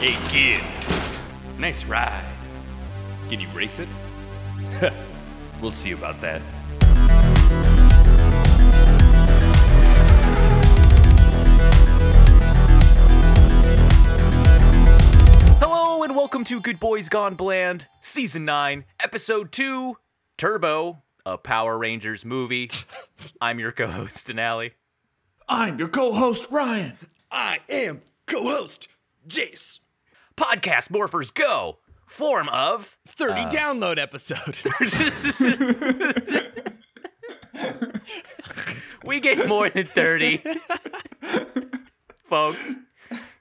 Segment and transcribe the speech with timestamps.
[0.00, 0.62] Hey, kid.
[1.58, 2.24] Nice ride.
[3.28, 3.88] Can you race it?
[5.60, 6.40] we'll see about that.
[15.58, 19.96] Hello and welcome to Good Boys Gone Bland, Season 9, Episode 2,
[20.36, 22.70] Turbo, a Power Rangers movie.
[23.40, 24.74] I'm your co-host, Denali.
[25.48, 26.92] I'm your co-host Ryan.
[27.32, 28.86] I am co-host
[29.26, 29.80] Jace.
[30.38, 31.78] Podcast Morphers Go!
[32.06, 34.58] Form of 30 download episode.
[39.04, 40.42] we get more than 30
[42.24, 42.76] folks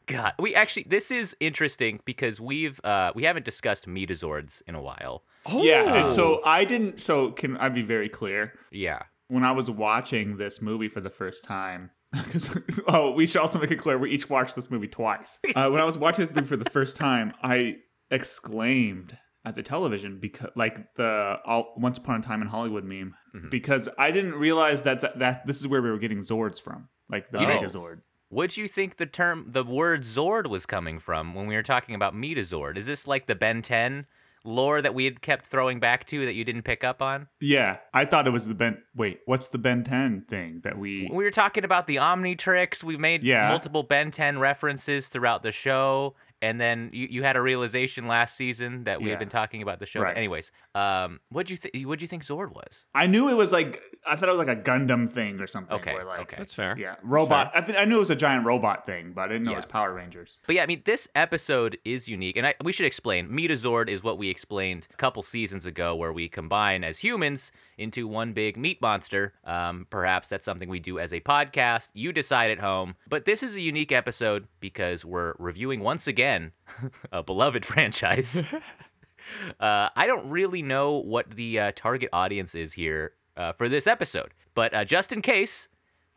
[0.07, 4.81] god we actually this is interesting because we've uh we haven't discussed metazords in a
[4.81, 6.99] while Yeah, and so I didn't.
[6.99, 8.53] So can I be very clear?
[8.71, 11.91] yeah When I was watching this movie for the first time,
[12.25, 12.57] because
[12.87, 15.39] oh, we should also make it clear we each watched this movie twice.
[15.55, 17.77] Uh, when I was watching this movie for the first time, I
[18.11, 23.15] exclaimed at the television because, like the all, "Once Upon a Time in Hollywood" meme,
[23.49, 26.89] because I didn't realize that, that that this is where we were getting Zords from,
[27.09, 28.01] like the know- Megazord.
[28.29, 31.95] what'd you think the term the word zord was coming from when we were talking
[31.95, 34.05] about metazord is this like the ben 10
[34.47, 37.77] lore that we had kept throwing back to that you didn't pick up on Yeah,
[37.93, 38.81] I thought it was the Ben.
[38.95, 41.09] Wait, what's the Ben Ten thing that we?
[41.11, 43.49] we were talking about the omnitrix We've made Yeah.
[43.49, 48.35] multiple ben 10 references throughout the show and then you, you had a realization last
[48.37, 49.11] season that we Yeah.
[49.13, 49.99] had been talking about the show.
[50.01, 50.17] But Right.
[50.17, 51.85] anyways, um, what do you think?
[51.85, 52.85] What'd you think Zord was?
[52.93, 55.75] I knew it was like I thought it was like a Gundam thing or something.
[55.77, 56.35] Okay, where, like, okay.
[56.37, 56.75] That's fair.
[56.77, 57.51] Yeah, robot.
[57.53, 59.57] I think I knew it was a giant robot thing, but I didn't know Yeah.
[59.57, 60.39] it was Power Rangers.
[60.47, 63.27] But yeah, I mean, this episode is unique, and I, we should explain.
[63.33, 68.07] Metazord is what we explained a couple seasons ago, where we combine as humans into
[68.07, 69.33] one big meat monster.
[69.43, 71.89] Um, perhaps that's something we do as a podcast.
[71.93, 72.95] You decide at home.
[73.07, 76.51] But this is a unique episode because we're reviewing once again
[77.11, 78.43] a beloved franchise.
[79.59, 83.87] uh, I don't really know what the uh, target audience is here uh, for this
[83.87, 85.67] episode, but uh, just in case,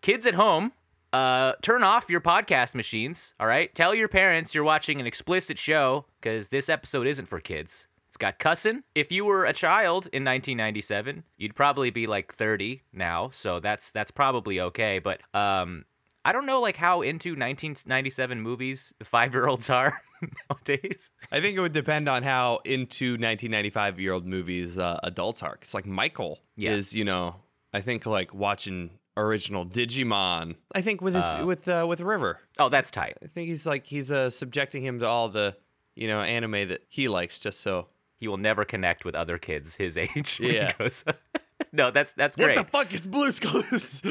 [0.00, 0.72] kids at home,
[1.12, 3.34] uh, turn off your podcast machines.
[3.40, 7.40] All right, tell your parents you're watching an explicit show because this episode isn't for
[7.40, 7.86] kids.
[8.10, 8.82] It's got cussing.
[8.96, 13.92] If you were a child in 1997, you'd probably be like 30 now, so that's
[13.92, 14.98] that's probably okay.
[14.98, 15.84] But um,
[16.24, 20.02] I don't know like how into 1997 movies five year olds are
[20.50, 21.10] nowadays.
[21.30, 25.56] I think it would depend on how into 1995 year old movies uh, adults are.
[25.62, 26.72] It's like Michael Yeah.
[26.72, 27.36] is, you know,
[27.72, 30.56] I think like watching original Digimon.
[30.74, 32.40] I think with his with uh, with River.
[32.58, 33.18] Oh, that's tight.
[33.22, 35.56] I think he's like he's uh, subjecting him to all the
[35.94, 37.86] you know anime that he likes just so.
[38.20, 40.38] He will never connect with other kids his age.
[40.40, 40.70] Yeah.
[40.78, 41.04] goes-
[41.72, 42.56] no, that's that's great.
[42.56, 44.02] What the fuck is Blue's Clues?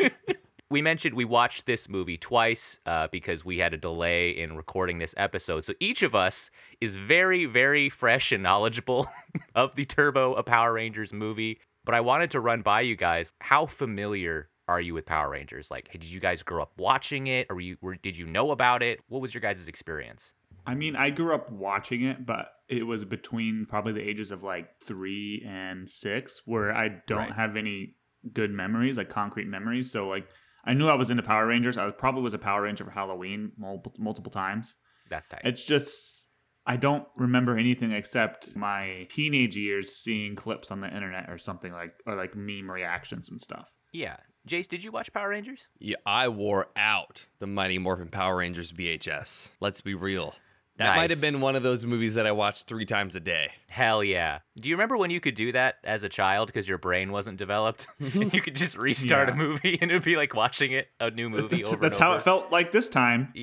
[0.70, 4.98] we mentioned we watched this movie twice uh, because we had a delay in recording
[4.98, 5.64] this episode.
[5.64, 9.06] So each of us is very, very fresh and knowledgeable
[9.54, 11.60] of the Turbo a Power Rangers movie.
[11.84, 13.32] But I wanted to run by you guys.
[13.40, 15.70] How familiar are you with Power Rangers?
[15.70, 18.50] Like, did you guys grow up watching it, or were you, were, did you know
[18.50, 18.98] about it?
[19.08, 20.32] What was your guys' experience?
[20.66, 24.42] I mean, I grew up watching it, but it was between probably the ages of
[24.42, 27.32] like three and six, where I don't Right.
[27.32, 27.94] have any
[28.32, 29.90] good memories, like concrete memories.
[29.90, 30.28] So like,
[30.64, 31.76] I knew I was into Power Rangers.
[31.78, 34.74] I was, probably was a Power Ranger for Halloween multiple multiple times.
[35.08, 35.42] That's tight.
[35.44, 36.28] It's just
[36.66, 41.72] I don't remember anything except my teenage years seeing clips on the internet or something
[41.72, 43.70] like or like meme reactions and stuff.
[43.92, 44.16] yeah.
[44.48, 45.66] Jace, did you watch Power Rangers?
[45.80, 49.48] yeah, I wore out the Mighty Morphin Power Rangers VHS.
[49.60, 50.36] Let's be real.
[50.78, 50.96] That Nice.
[50.96, 53.50] might have been one of those movies that I watched three times a day.
[53.70, 54.40] Hell yeah.
[54.58, 57.38] Do you remember when you could do that as a child because your brain wasn't
[57.38, 57.86] developed?
[57.98, 61.10] and you could just restart a movie and it would be like watching it, a
[61.10, 62.18] new movie That's, over that's and how over.
[62.18, 63.32] it felt like this time.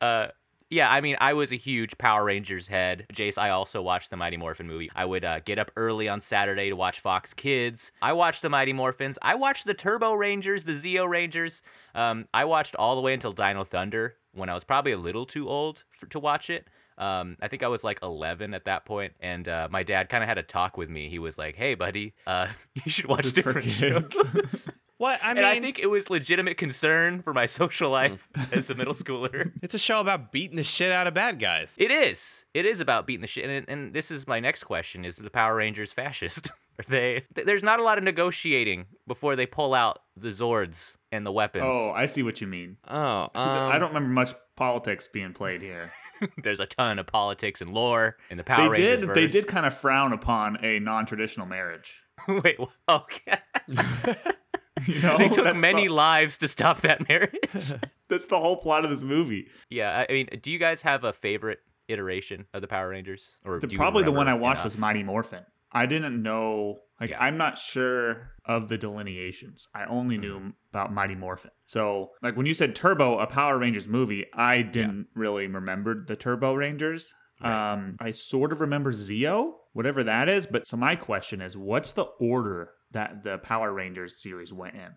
[0.00, 0.28] Uh,
[0.68, 3.06] yeah, I mean, I was a huge Power Rangers head.
[3.12, 4.90] Jace, I also watched the Mighty Morphin movie.
[4.94, 7.92] I would uh, get up early on Saturday to watch Fox Kids.
[8.02, 9.16] I watched the Mighty Morphins.
[9.22, 11.62] I watched the Turbo Rangers, the Zeo Rangers.
[11.94, 15.26] Um, I watched all the way until Dino Thunder when I was probably a little
[15.26, 16.68] too old for, to watch it.
[16.98, 20.22] Um, I think I was like 11 at that point, and uh, my dad kind
[20.24, 21.10] of had a talk with me.
[21.10, 24.68] He was like, "Hey, buddy, uh, you should watch This is for different shows."
[24.98, 28.70] What I mean, and I think it was legitimate concern for my social life as
[28.70, 29.52] a middle schooler.
[29.62, 31.74] it's a show about beating the shit out of bad guys.
[31.76, 32.46] It is.
[32.54, 33.44] It is about beating the shit.
[33.44, 36.50] And, and this is my next question: Is the Power Rangers fascist?
[36.78, 37.24] Are they?
[37.34, 41.32] th- There's not a lot of negotiating before they pull out the Zords and the
[41.32, 41.64] weapons.
[41.66, 42.78] oh, I see what you mean.
[42.88, 45.92] Oh, um, I don't remember much politics being played here.
[46.42, 49.06] There's a ton of politics and lore in the Power they Rangers.
[49.08, 52.00] did they did kind of frown upon a non-traditional marriage.
[52.28, 52.56] Wait.
[52.60, 53.38] wh- Okay.
[54.86, 57.32] You know, they took many the- lives to stop that marriage.
[58.08, 59.48] That's the whole plot of this movie.
[59.70, 63.30] yeah, I I mean, do you guys have a favorite iteration of the Power Rangers?
[63.44, 64.64] Or The, do you probably the one I watched enough?
[64.64, 65.44] was Mighty Morphin.
[65.72, 67.22] I didn't know, like, Yeah.
[67.22, 69.68] I'm not sure of the delineations.
[69.74, 70.50] I only knew Mm-hmm.
[70.72, 71.50] about Mighty Morphin.
[71.64, 76.16] So, like, when you said Turbo, a Power Rangers movie, I didn't really remember the
[76.16, 77.12] Turbo Rangers.
[77.42, 77.72] Right.
[77.72, 80.46] Um, I sort of remember Zeo, whatever that is.
[80.46, 84.92] But so my question is, what's the order that the Power Rangers series went in?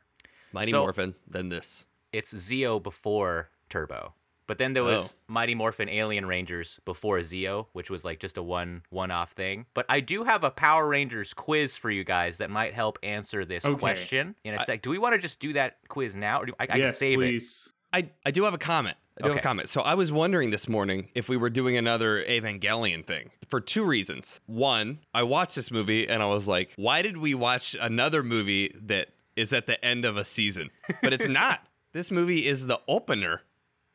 [0.53, 1.85] Mighty So- Morphin, then this.
[2.13, 4.13] It's Zeo before Turbo.
[4.49, 4.87] But then there oh.
[4.87, 5.17] was Oh.
[5.27, 9.67] Mighty Morphin Alien Rangers before Zeo, which was like just a one one off thing.
[9.75, 13.45] But I do have a Power Rangers quiz for you guys that might help answer
[13.45, 13.79] this Okay.
[13.79, 14.81] question in a sec.
[14.81, 16.97] Do we want to just do that quiz now, or do I, I can yes,
[16.97, 17.25] save it?
[17.25, 17.69] please.
[17.93, 18.97] I, I do have a comment.
[19.19, 19.69] I do have a comment.
[19.69, 23.83] So I was wondering this morning if we were doing another Evangelion thing for two
[23.83, 24.41] reasons.
[24.47, 28.73] One, I watched this movie and I was like, why did we watch another movie
[28.81, 30.71] that is at the end of a season?
[31.03, 31.59] But it's not.
[31.91, 33.41] This movie is the opener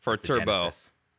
[0.04, 0.70] for The Turbo,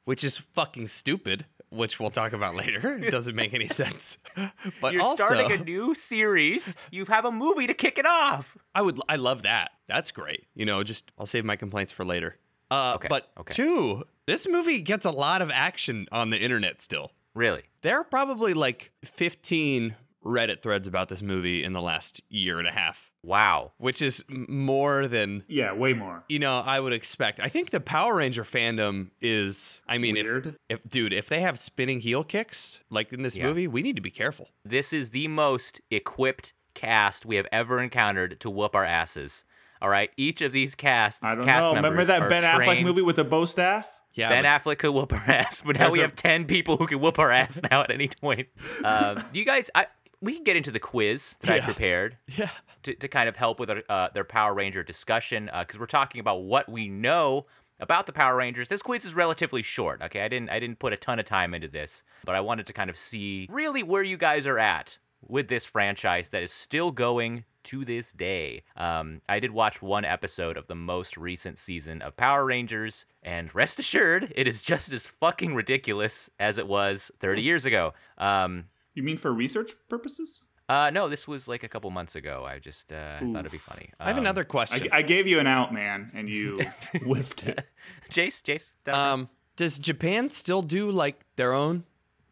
[0.05, 2.97] which is fucking stupid, which we'll talk about later.
[3.03, 4.17] It doesn't make any sense.
[4.81, 6.75] But You're also, starting a new series.
[6.91, 8.57] You have a movie to kick it off.
[8.73, 9.71] I would I love that.
[9.87, 10.45] That's great.
[10.53, 12.37] You know, just I'll save my complaints for later.
[12.69, 13.53] Uh Okay, but okay.
[13.53, 17.11] two, this movie gets a lot of action on the internet still.
[17.33, 17.63] Really?
[17.81, 19.95] There are probably like 15
[20.25, 23.74] Reddit threads about this movie in the last year and a half, Wow.
[23.77, 26.24] which is more than Yeah, way more.
[26.27, 27.39] you know I would expect.
[27.39, 30.56] I think the Power Ranger fandom is I mean if, Weird.
[30.68, 33.45] if dude, if they have spinning heel kicks like in this Yeah.
[33.45, 34.50] movie, we need to be careful.
[34.66, 39.45] This is the most equipped cast we have ever encountered to whoop our asses.
[39.81, 41.24] All right, each of these casts.
[41.24, 41.75] I don't cast know.
[41.75, 44.01] Remember that are Ben Affleck trained- movie with the bow staff?
[44.13, 44.30] Yeah.
[44.30, 46.78] Ben but- Affleck could whoop our ass, but now There's we a- have ten people
[46.78, 48.48] who can whoop our ass now at any point.
[48.83, 49.88] Uh, you guys, I
[50.21, 52.50] we can get into the quiz that I prepared yeah.
[52.83, 56.19] to, to kind of help with our, uh, their Power Ranger discussion because we're talking
[56.19, 57.45] about what we know
[57.79, 58.67] about the Power Rangers.
[58.67, 60.01] This quiz is relatively short.
[60.01, 62.67] Okay, I didn't I didn't put a ton of time into this, but I wanted
[62.67, 64.97] to kind of see really where you guys are at
[65.27, 68.63] with this franchise that is still going to this day.
[68.77, 73.53] Um, I did watch one episode of the most recent season of Power Rangers, and
[73.53, 77.94] rest assured, it is just as fucking ridiculous as it was 30 years ago.
[78.18, 78.65] Um,
[78.95, 80.42] You mean for research purposes?
[80.68, 82.44] uh, no, this was like a couple months ago.
[82.47, 83.62] I just uh, thought it'd be Oof.
[83.62, 83.92] funny.
[84.00, 84.88] I have Um, another question.
[84.92, 86.59] I gave you an out, man, and you
[87.03, 87.68] whiffed it.
[88.09, 91.83] Jace, Jace, Um, does Japan still do like their own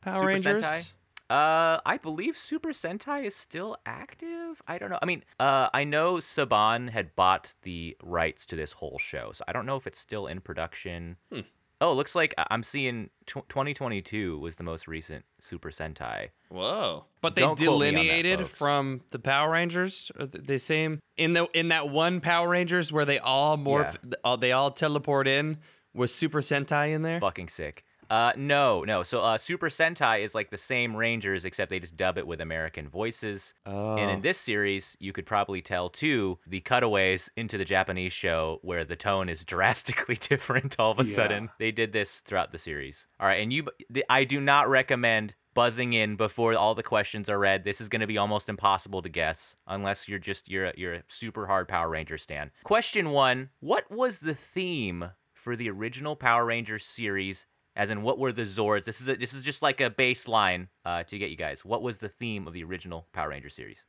[0.01, 0.61] Power Super Rangers?
[0.63, 0.91] Sentai?
[1.29, 4.61] Uh, I believe Super Sentai is still active.
[4.67, 4.99] I don't know.
[5.01, 9.43] I mean, uh, I know Saban had bought the rights to this whole show, so
[9.47, 11.17] I don't know if it's still in production.
[11.31, 11.41] Hmm.
[11.83, 16.29] Oh, it looks like I- I'm seeing tw- 2022 was the most recent Super Sentai.
[16.47, 17.03] Whoa!
[17.19, 20.09] But they Don't on that, delineated from the Power Rangers.
[20.17, 23.97] Are th- the same in the in that one Power Rangers where they all morph,
[24.23, 25.57] all, they all teleport in.
[25.93, 27.19] Was Super Sentai in there?
[27.19, 27.83] Fucking sick.
[28.13, 29.01] Uh, no, no.
[29.01, 32.41] So, uh, Super Sentai is like the same Rangers, except they just dub it with
[32.41, 33.55] American voices.
[33.65, 38.13] Oh, And in this series, you could probably tell too the cutaways into the Japanese
[38.13, 41.15] show where the tone is drastically different all of a Yeah.
[41.15, 41.49] sudden.
[41.57, 43.07] They did this throughout the series.
[43.19, 43.65] All right, and you
[44.09, 47.63] I do not recommend buzzing in before all the questions are read.
[47.63, 50.93] This is going to be almost impossible to guess unless you're just you're a, you're
[50.95, 52.51] a super hard Power Ranger stan.
[52.63, 57.47] Question 1, what was the theme for the original Power Rangers series?
[57.75, 58.85] As in, what were the Zords?
[58.85, 61.65] This is a, this is just like a baseline uh, to get you guys.
[61.65, 63.85] What was the theme of the original Power Ranger series?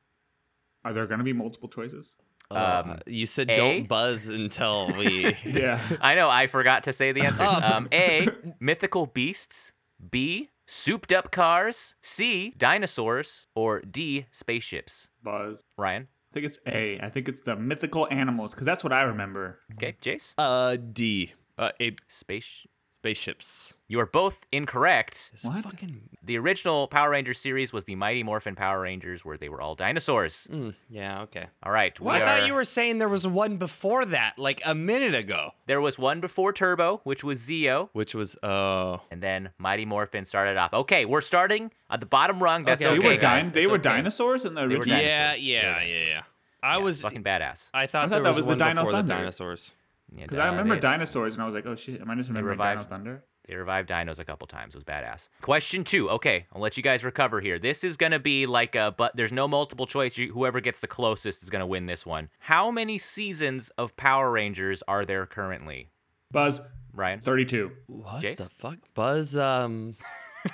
[0.85, 2.17] Are there going to be multiple choices?
[2.51, 3.57] Uh, um, you said A?
[3.57, 5.35] don't buzz until we.
[5.45, 5.81] Yeah.
[6.01, 7.49] I know, I forgot to say the answers.
[7.49, 7.63] Um.
[7.63, 8.29] Um, A,
[8.61, 9.73] mythical beasts.
[10.11, 11.95] B, souped up cars.
[12.03, 13.47] C, dinosaurs.
[13.55, 15.09] Or D, spaceships.
[15.23, 15.63] Buzz.
[15.79, 16.09] Ryan?
[16.31, 16.99] I think it's A.
[17.01, 19.61] I think it's the mythical animals because that's what I remember.
[19.75, 20.33] Okay, Jace?
[20.37, 21.33] uh, D.
[21.57, 22.67] Uh, a Space.
[23.09, 23.75] Spaceships.
[23.87, 25.29] You are both incorrect.
[25.33, 25.63] This What?
[25.63, 29.61] Fucking, The original Power Rangers series was the Mighty Morphin Power Rangers, where they were
[29.61, 30.49] all dinosaurs.
[30.51, 31.21] mm, yeah.
[31.25, 31.47] Okay.
[31.63, 32.27] All right, we Well, I are.
[32.27, 35.99] thought you were saying there was one before that, like a minute ago, There was
[35.99, 39.03] one before Turbo, which was Zeo, which was oh.
[39.11, 40.73] and then Mighty Morphin started off.
[40.73, 42.63] Okay, we're starting at the bottom rung.
[42.63, 43.01] That's Okay, okay.
[43.07, 43.45] they were, guys.
[43.45, 43.83] din- they That's were okay.
[43.83, 44.99] dinosaurs in the original.
[44.99, 46.23] Yeah, yeah, yeah, yeah.
[46.63, 47.03] I Yeah, was.
[47.03, 47.69] fucking badass.
[47.75, 49.15] I thought, I thought there that was, was the one Dino before Thunder.
[49.15, 49.71] the dinosaurs.
[50.17, 52.15] Yeah, Because I uh, remember they- dinosaurs and I was like, oh shit, am I
[52.15, 53.25] just remembering Dino revived- Thunder?
[53.47, 54.75] They revived dinos a couple times.
[54.75, 55.29] It was badass.
[55.43, 56.09] Question two.
[56.09, 57.59] Okay, I'll let you guys recover here.
[57.59, 60.17] This is gonna be like a, but there's no multiple choice.
[60.17, 62.31] You, whoever gets the closest is gonna win this one.
[62.39, 65.91] How many seasons of Power Rangers are there currently?
[66.31, 66.63] Buzz,
[66.95, 67.71] Ryan, 32.
[67.87, 68.37] What Jace?
[68.39, 68.79] the fuck?
[68.95, 69.97] Buzz um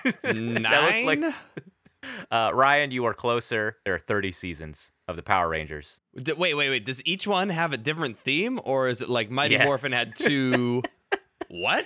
[0.24, 1.04] nine.
[1.06, 1.22] like-
[2.32, 3.76] uh, Ryan, you are closer.
[3.84, 6.00] There are 30 seasons of the Power Rangers.
[6.16, 6.84] D- wait, wait, wait.
[6.86, 9.64] Does each one have a different theme, or is it like Mighty Yeah.
[9.64, 10.82] Morphin had two?
[11.48, 11.84] what?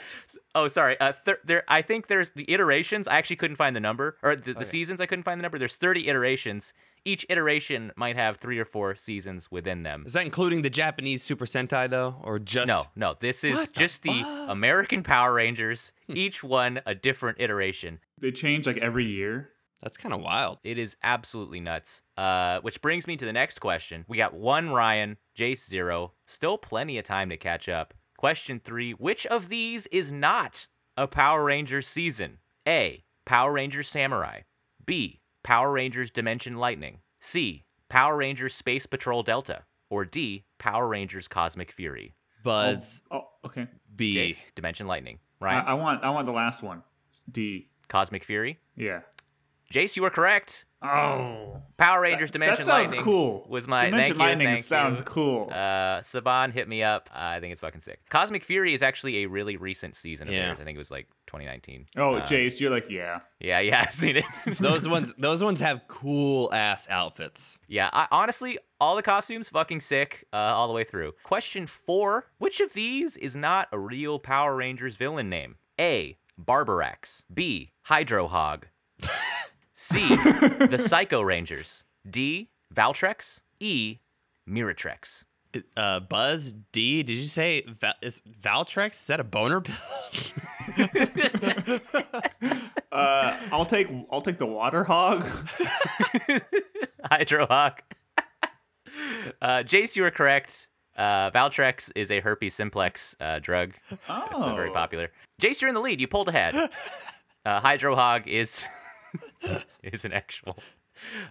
[0.54, 0.98] Oh, sorry.
[1.00, 1.64] Uh, thir- there.
[1.68, 3.08] I think there's the iterations.
[3.08, 4.64] I actually couldn't find the number, or the, the Okay.
[4.64, 5.00] seasons.
[5.00, 5.58] I couldn't find the number.
[5.58, 6.74] There's 30 iterations.
[7.06, 10.04] Each iteration might have three or four seasons within them.
[10.06, 13.14] Is that including the Japanese Super Sentai though, or just No, no.
[13.18, 14.48] This is What just the, fuck?
[14.50, 15.92] American Power Rangers.
[16.08, 18.00] Each one a different iteration.
[18.20, 19.50] They change like every year.
[19.84, 20.58] That's kind of wild.
[20.64, 22.00] It is absolutely nuts.
[22.16, 24.06] Uh, which brings me to the next question.
[24.08, 26.14] We got one Ryan, Jace zero.
[26.26, 27.92] Still plenty of time to catch up.
[28.16, 32.38] Question three Which of these is not a Power Rangers season?
[32.66, 33.04] A.
[33.26, 34.40] Power Rangers Samurai.
[34.86, 35.20] B.
[35.42, 37.00] Power Rangers Dimension Lightning.
[37.20, 37.62] C.
[37.90, 39.64] Power Rangers Space Patrol Delta.
[39.90, 40.44] Or D.
[40.58, 42.14] Power Rangers Cosmic Fury.
[42.42, 43.68] Buzz Oh, okay.
[43.94, 44.14] B.
[44.16, 45.18] Jace, Dimension Lightning.
[45.42, 46.82] I, I want I want the last one.
[47.30, 47.68] D.
[47.88, 48.58] Cosmic Fury.
[48.76, 49.00] Yeah.
[49.74, 50.66] Jace, you were correct.
[50.82, 51.62] Oh.
[51.78, 53.46] Power Rangers Dimension that Dimension sounds Lightning cool.
[53.48, 55.04] was my Dimension thank you, Lightning thank sounds you.
[55.06, 55.48] cool.
[55.50, 57.08] Uh, Saban hit me up.
[57.12, 58.00] Uh, I think it's fucking sick.
[58.10, 60.46] Cosmic Fury is actually a really recent season of Yeah.
[60.46, 60.58] theirs.
[60.60, 61.86] I think it was like 2019.
[61.96, 63.20] oh, uh, Jace, you're like, yeah.
[63.40, 64.24] Yeah, yeah, I've seen it.
[64.60, 67.58] those ones, those ones have cool ass outfits.
[67.66, 71.14] yeah, I, honestly, all the costumes fucking sick uh, all the way through.
[71.24, 75.56] Question four: Which of these is not a real Power Rangers villain name?
[75.80, 76.18] A.
[76.40, 77.22] Barbarax.
[77.32, 77.72] B.
[77.84, 78.66] Hydro Hog.
[79.74, 80.14] C.
[80.16, 81.84] the Psycho Rangers.
[82.08, 82.48] D.
[82.74, 83.40] Valtrex.
[83.60, 83.98] E.
[84.48, 85.24] Miratrex.
[85.76, 87.02] Uh, Buzz D.
[87.02, 88.92] Did you say Va- is Valtrex?
[88.94, 89.76] Is that a boner pill?
[92.92, 95.24] Uh, I'll take I'll take the water hog.
[97.10, 97.78] Hydrohog.
[99.42, 100.68] uh, Jace, you are correct.
[100.96, 103.72] Uh, Valtrex is a herpes simplex uh, drug.
[104.08, 105.10] Oh, It's very popular.
[105.42, 106.00] Jace, you're in the lead.
[106.00, 106.54] You pulled ahead.
[106.54, 108.64] Uh, Hydrohog is
[109.82, 110.58] is an actual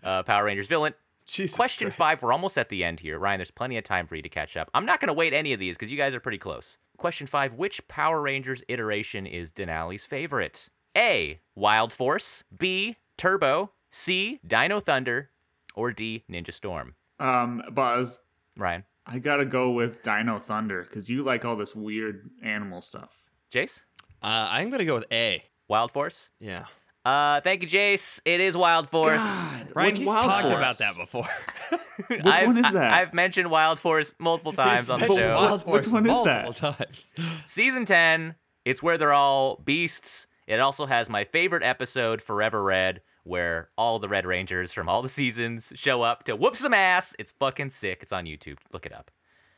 [0.04, 0.94] uh, Power Rangers villain.
[1.26, 1.98] Jesus Question Christ.
[1.98, 2.22] five.
[2.22, 3.38] We're almost at the end here, Ryan.
[3.40, 4.70] There's plenty of time for you to catch up.
[4.74, 6.78] I'm not going to wait any of these because you guys are pretty close.
[6.98, 7.54] Question five.
[7.54, 10.70] Which Power Rangers iteration is Denali's favorite?
[10.98, 11.40] A.
[11.56, 12.44] Wild Force.
[12.56, 12.98] B.
[13.18, 13.72] Turbo.
[13.90, 14.40] C.
[14.46, 15.30] Dino Thunder.
[15.76, 16.24] Or D.
[16.30, 16.96] Ninja Storm.
[17.20, 18.20] Um, Buzz,
[18.58, 18.84] Ryan.
[19.06, 23.30] I gotta go with Dino Thunder because you like all this weird animal stuff.
[23.52, 23.84] Jace.
[24.22, 25.44] Uh, I'm gonna go with A.
[25.68, 26.30] Wild Force.
[26.40, 26.66] Yeah.
[27.06, 28.22] Uh, thank you, Jace.
[28.24, 29.18] It is Wild Force.
[29.18, 30.54] God, Ryan, he's Wild talked Force?
[30.56, 31.28] about that before.
[32.08, 32.94] Which I've- one is that?
[32.94, 35.36] I've mentioned Wild Force multiple times on the show.
[35.36, 36.56] Wild- which one is that?
[36.56, 37.06] Times.
[37.46, 40.28] Season 10, it's where they're all beasts.
[40.48, 45.02] It also has my favorite episode, Forever Red, where all the Red Rangers from all
[45.02, 47.14] the seasons show up to whoop some ass.
[47.20, 48.00] It's fucking sick.
[48.02, 48.58] It's on YouTube.
[48.72, 49.12] Look it up.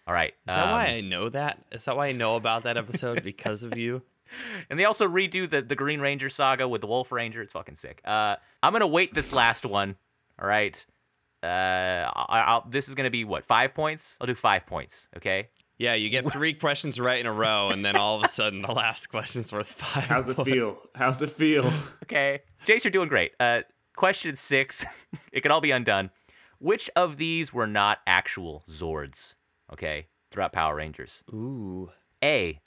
[0.08, 0.34] All right.
[0.48, 1.60] Is that why um, I know that?
[1.72, 4.04] Is that why I know about that episode because of you?
[4.70, 7.42] And they also redo the, the Green Ranger saga with the Wolf Ranger.
[7.42, 8.02] It's fucking sick.
[8.04, 9.96] Uh, I'm gonna wait this last one.
[10.42, 10.84] All right.
[11.44, 14.18] Uh, I, I'll, this is gonna be what five points?
[14.20, 15.08] I'll do five points.
[15.18, 15.50] Okay.
[15.78, 18.62] Yeah, you get three questions right in a row, and then all of a sudden
[18.62, 20.06] the last question's worth five.
[20.06, 20.78] How's it feel?
[20.96, 21.72] How's it feel?
[22.04, 22.42] Okay.
[22.66, 23.32] Jace, you're doing great.
[23.40, 23.62] Uh,
[23.96, 24.86] question six.
[25.32, 26.12] it can all be undone.
[26.60, 29.36] Which of these were not actual Zords?
[29.74, 30.08] Okay.
[30.32, 31.24] Throughout Power Rangers.
[31.34, 31.92] Ooh.
[32.24, 32.60] A.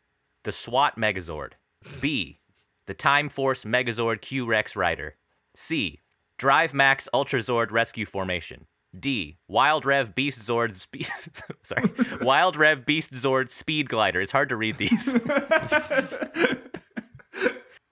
[0.45, 1.53] The SWAT Megazord.
[2.01, 2.41] B.
[2.87, 5.17] The Time Force Megazord Q Rex Rider.
[5.55, 6.01] C.
[6.39, 8.67] Drive Max Ultrazord Rescue Formation.
[8.99, 9.39] D.
[9.49, 10.75] Wild Rev Beast Zord.
[10.75, 11.11] Spe-
[11.63, 11.91] sorry.
[12.23, 14.21] Wild Rev Beast Zord Speed Glider.
[14.21, 15.09] It's hard to read these.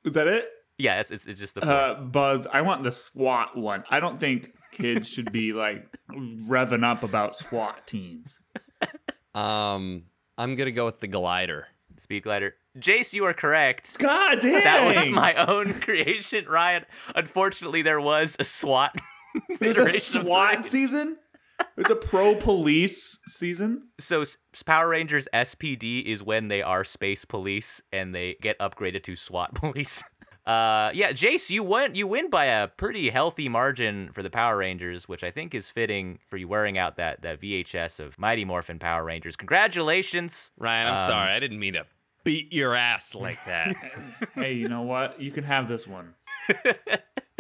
[0.04, 0.48] Is that it?
[0.78, 1.62] yeah, it's, it's, it's just the.
[1.62, 3.82] Uh, Buzz, I want the SWAT one.
[3.90, 8.38] I don't think kids should be like revving up about SWAT teams.
[9.34, 10.04] Um,
[10.38, 11.66] I'm gonna go with the glider.
[11.98, 12.54] Speed Glider.
[12.78, 13.98] Jace, you are correct.
[13.98, 14.62] God damn!
[14.64, 16.84] That was my own creation, Ryan.
[17.14, 18.94] Unfortunately, there was a SWAT.
[19.60, 21.18] There's a iteration of the SWAT season.
[21.74, 23.88] There's a pro police season.
[23.98, 24.24] So
[24.66, 29.54] Power Rangers SPD is when they are space police and they get upgraded to SWAT
[29.54, 30.02] police.
[30.46, 31.94] Uh, yeah, Jace, you win.
[31.96, 35.68] You win by a pretty healthy margin for the Power Rangers, which I think is
[35.68, 39.34] fitting for you wearing out that that VHS of Mighty Morphin Power Rangers.
[39.34, 41.84] Congratulations, Ryan, I'm Um, sorry, I didn't mean to
[42.22, 43.74] beat your ass like that.
[44.34, 45.20] hey, you know what?
[45.20, 46.14] You can have this one.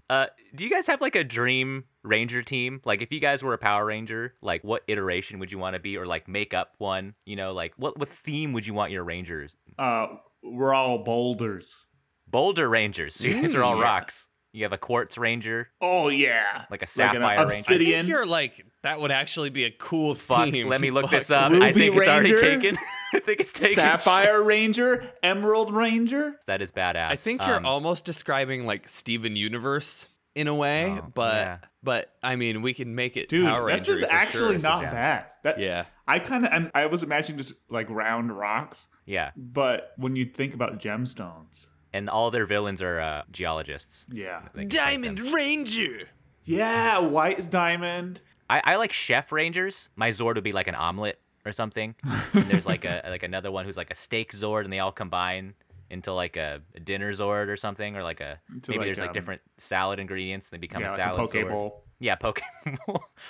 [0.08, 2.80] Uh, do you guys have like a dream Ranger team?
[2.84, 5.80] Like, if you guys were a Power Ranger, like what iteration would you want to
[5.80, 7.14] be, or like make up one?
[7.24, 9.56] You know, like what what theme would you want your Rangers?
[9.76, 10.06] Uh,
[10.44, 11.85] we're all boulders.
[12.28, 13.14] Boulder Rangers.
[13.14, 13.84] So you guys are all Mm, yeah.
[13.84, 14.28] rocks.
[14.52, 17.74] You have a Quartz Ranger, Oh yeah, like a Like an Sapphire Ranger.
[17.74, 20.68] I think you're like that would actually be a cool Fuck, theme.
[20.70, 21.10] let me look Fuck.
[21.10, 21.50] this up.
[21.52, 22.78] I Ruby think it's already taken.
[23.12, 23.74] I think it's taken.
[23.74, 26.36] Sapphire Ranger, Emerald Ranger.
[26.46, 27.10] That is badass.
[27.10, 31.58] I think you're Um, almost describing like Steven Universe in a way, Oh, but yeah.
[31.82, 35.26] but I mean, we can make it Dude, Power this is actually the not bad.
[35.42, 35.84] That, Yeah.
[36.08, 40.54] I kind of, I was imagining just like round rocks, Yeah, but when you think
[40.54, 44.06] about gemstones, and all their villains are uh, geologists.
[44.12, 45.04] yeah, They can fight them.
[45.14, 46.08] Diamond Ranger.
[46.44, 48.20] yeah, white is diamond.
[48.48, 49.88] I, I like chef rangers.
[49.96, 51.94] My Zord would be like an omelet or something.
[52.32, 54.92] and there's like a like another one who's like a steak Zord, and they all
[54.92, 55.54] combine
[55.90, 58.98] into like a, a dinner Zord or something, or like a Into maybe like, there's
[59.00, 60.50] like um, different salad ingredients.
[60.50, 61.48] And they become yeah, a like salad a poke Zord.
[61.50, 61.82] bowl.
[61.98, 62.40] Yeah, poke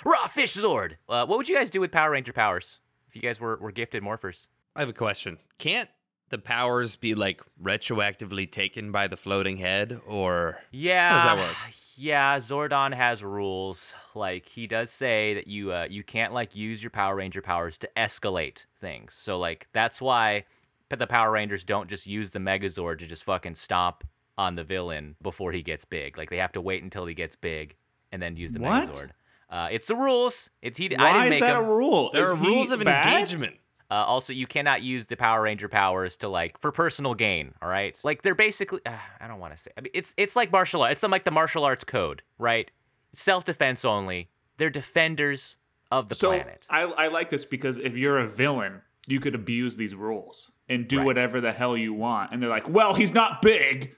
[0.05, 0.93] raw fish Zord.
[1.07, 3.71] Uh, what would you guys do with Power Ranger powers if you guys were, were
[3.71, 4.47] gifted morphers?
[4.75, 5.37] I have a question.
[5.57, 5.89] Can't
[6.29, 11.09] the powers be like retroactively taken by the floating head or Yeah.
[11.19, 11.57] How does that work?
[11.99, 13.93] Yeah, Zordon has rules.
[14.13, 17.77] Like he does say that you uh, you can't like use your Power Ranger powers
[17.79, 19.13] to escalate things.
[19.13, 20.45] So like that's why
[20.89, 24.03] but the Power Rangers don't just use the Megazord to just fucking stomp
[24.37, 26.17] on the villain before he gets big.
[26.17, 27.75] Like they have to wait until he gets big
[28.11, 28.89] and then use the What?
[28.89, 29.09] Megazord.
[29.49, 30.49] Uh, it's the rules.
[30.61, 30.95] It's he.
[30.95, 31.65] I Why didn't is make that them.
[31.69, 32.11] a rule?
[32.13, 33.05] there Is are rules of bad?
[33.07, 33.55] engagement?
[33.89, 37.53] Uh, also, you cannot use the Power Ranger powers to like for personal gain.
[37.61, 38.81] All right, like they're basically.
[38.85, 39.71] Uh, I don't want to say.
[39.77, 40.93] I mean, it's it's like martial arts.
[40.93, 42.69] It's the, like the martial arts code, right?
[43.13, 44.29] Self defense only.
[44.57, 45.55] They're defenders
[45.91, 46.65] of the so planet.
[46.69, 50.87] I, I like this because if you're a villain, you could abuse these rules and
[50.87, 51.05] do Right.
[51.05, 52.31] whatever the hell you want.
[52.33, 53.95] And they're like, well, he's not big.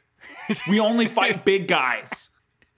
[0.68, 2.30] we only fight big guys.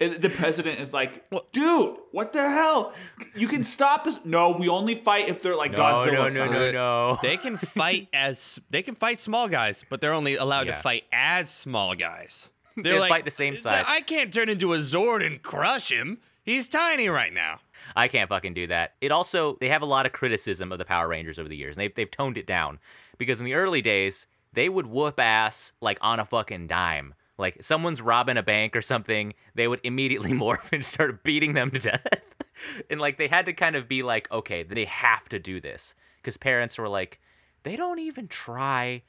[0.01, 2.93] And the president is like, dude, what the hell?
[3.36, 4.20] You can stop this.
[4.25, 6.13] No, we only fight if they're like No, Godzilla.
[6.13, 6.74] no, no, size.
[6.74, 7.20] no, no.
[7.22, 10.75] They can fight as they can fight small guys, but they're only allowed Yeah.
[10.75, 12.50] to fight as small guys.
[12.75, 13.86] They fight the same size.
[13.88, 16.17] I can't turn into a Zord and crush him.
[16.43, 17.60] He's tiny right now.
[17.96, 18.93] I can't fucking do that.
[19.01, 21.75] It also they have a lot of criticism of the Power Rangers over the years,
[21.77, 22.79] and they've they've toned it down
[23.20, 27.13] because in the early days they would whoop ass like on a fucking dime.
[27.41, 31.71] Like someone's robbing a bank or something, they would immediately morph and start beating them
[31.71, 32.07] to death.
[32.89, 35.93] and like they had to kind of be like, okay, they have to do this
[36.17, 37.19] because parents were like,
[37.63, 39.01] they don't even try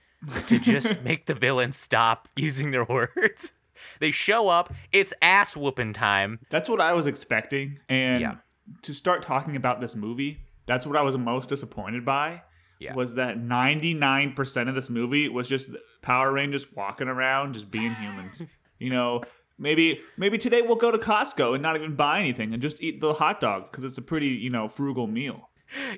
[0.46, 3.52] to just make the villain stop using their words.
[4.00, 6.38] They show up, it's ass whooping time.
[6.50, 7.80] That's what I was expecting.
[7.88, 8.34] And Yeah.
[8.82, 12.42] to start talking about this movie, that's what I was most disappointed by.
[12.78, 12.94] Yeah.
[12.94, 15.70] Was that 99% of this movie was just
[16.02, 18.42] Power Rangers walking around just being humans.
[18.78, 19.22] you know,
[19.58, 23.00] maybe maybe today we'll go to Costco and not even buy anything and just eat
[23.00, 25.48] the hot dogs cuz it's a pretty, you know, frugal meal.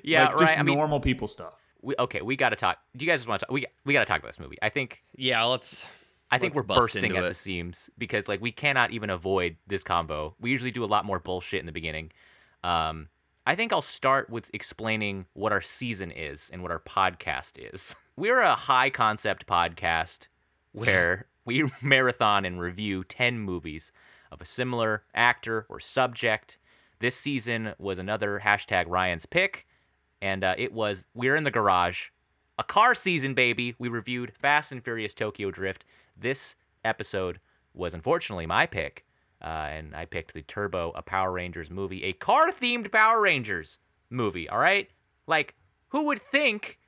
[0.03, 0.39] Yeah, like right.
[0.39, 1.61] just I mean, normal people stuff.
[1.81, 2.77] we, okay, we got to talk.
[2.95, 3.53] Do you guys want to talk?
[3.53, 4.57] We we got to talk about this movie.
[4.61, 5.85] I think Yeah, let's.
[6.31, 7.27] I think Let's we're bursting at it.
[7.27, 10.35] the seams because like we cannot even avoid this combo.
[10.39, 12.11] We usually do a lot more bullshit in the beginning.
[12.63, 13.09] Um,
[13.45, 17.95] I think I'll start with explaining what our season is and what our podcast is.
[18.17, 20.27] We're a high concept podcast
[20.71, 23.91] where we marathon and review 10 movies
[24.31, 26.57] of a similar actor or subject.
[26.99, 29.67] This season was another hashtag Ryan's pick,
[30.21, 32.07] and uh, it was We're in the Garage,
[32.57, 33.75] a car season, baby.
[33.79, 35.83] We reviewed Fast and Furious Tokyo Drift.
[36.15, 37.41] This episode
[37.73, 39.03] was unfortunately my pick,
[39.41, 43.77] uh, and I picked the Turbo, a Power Rangers movie, a car themed Power Rangers
[44.09, 44.89] movie, all right?
[45.27, 45.55] Like,
[45.89, 46.79] who would think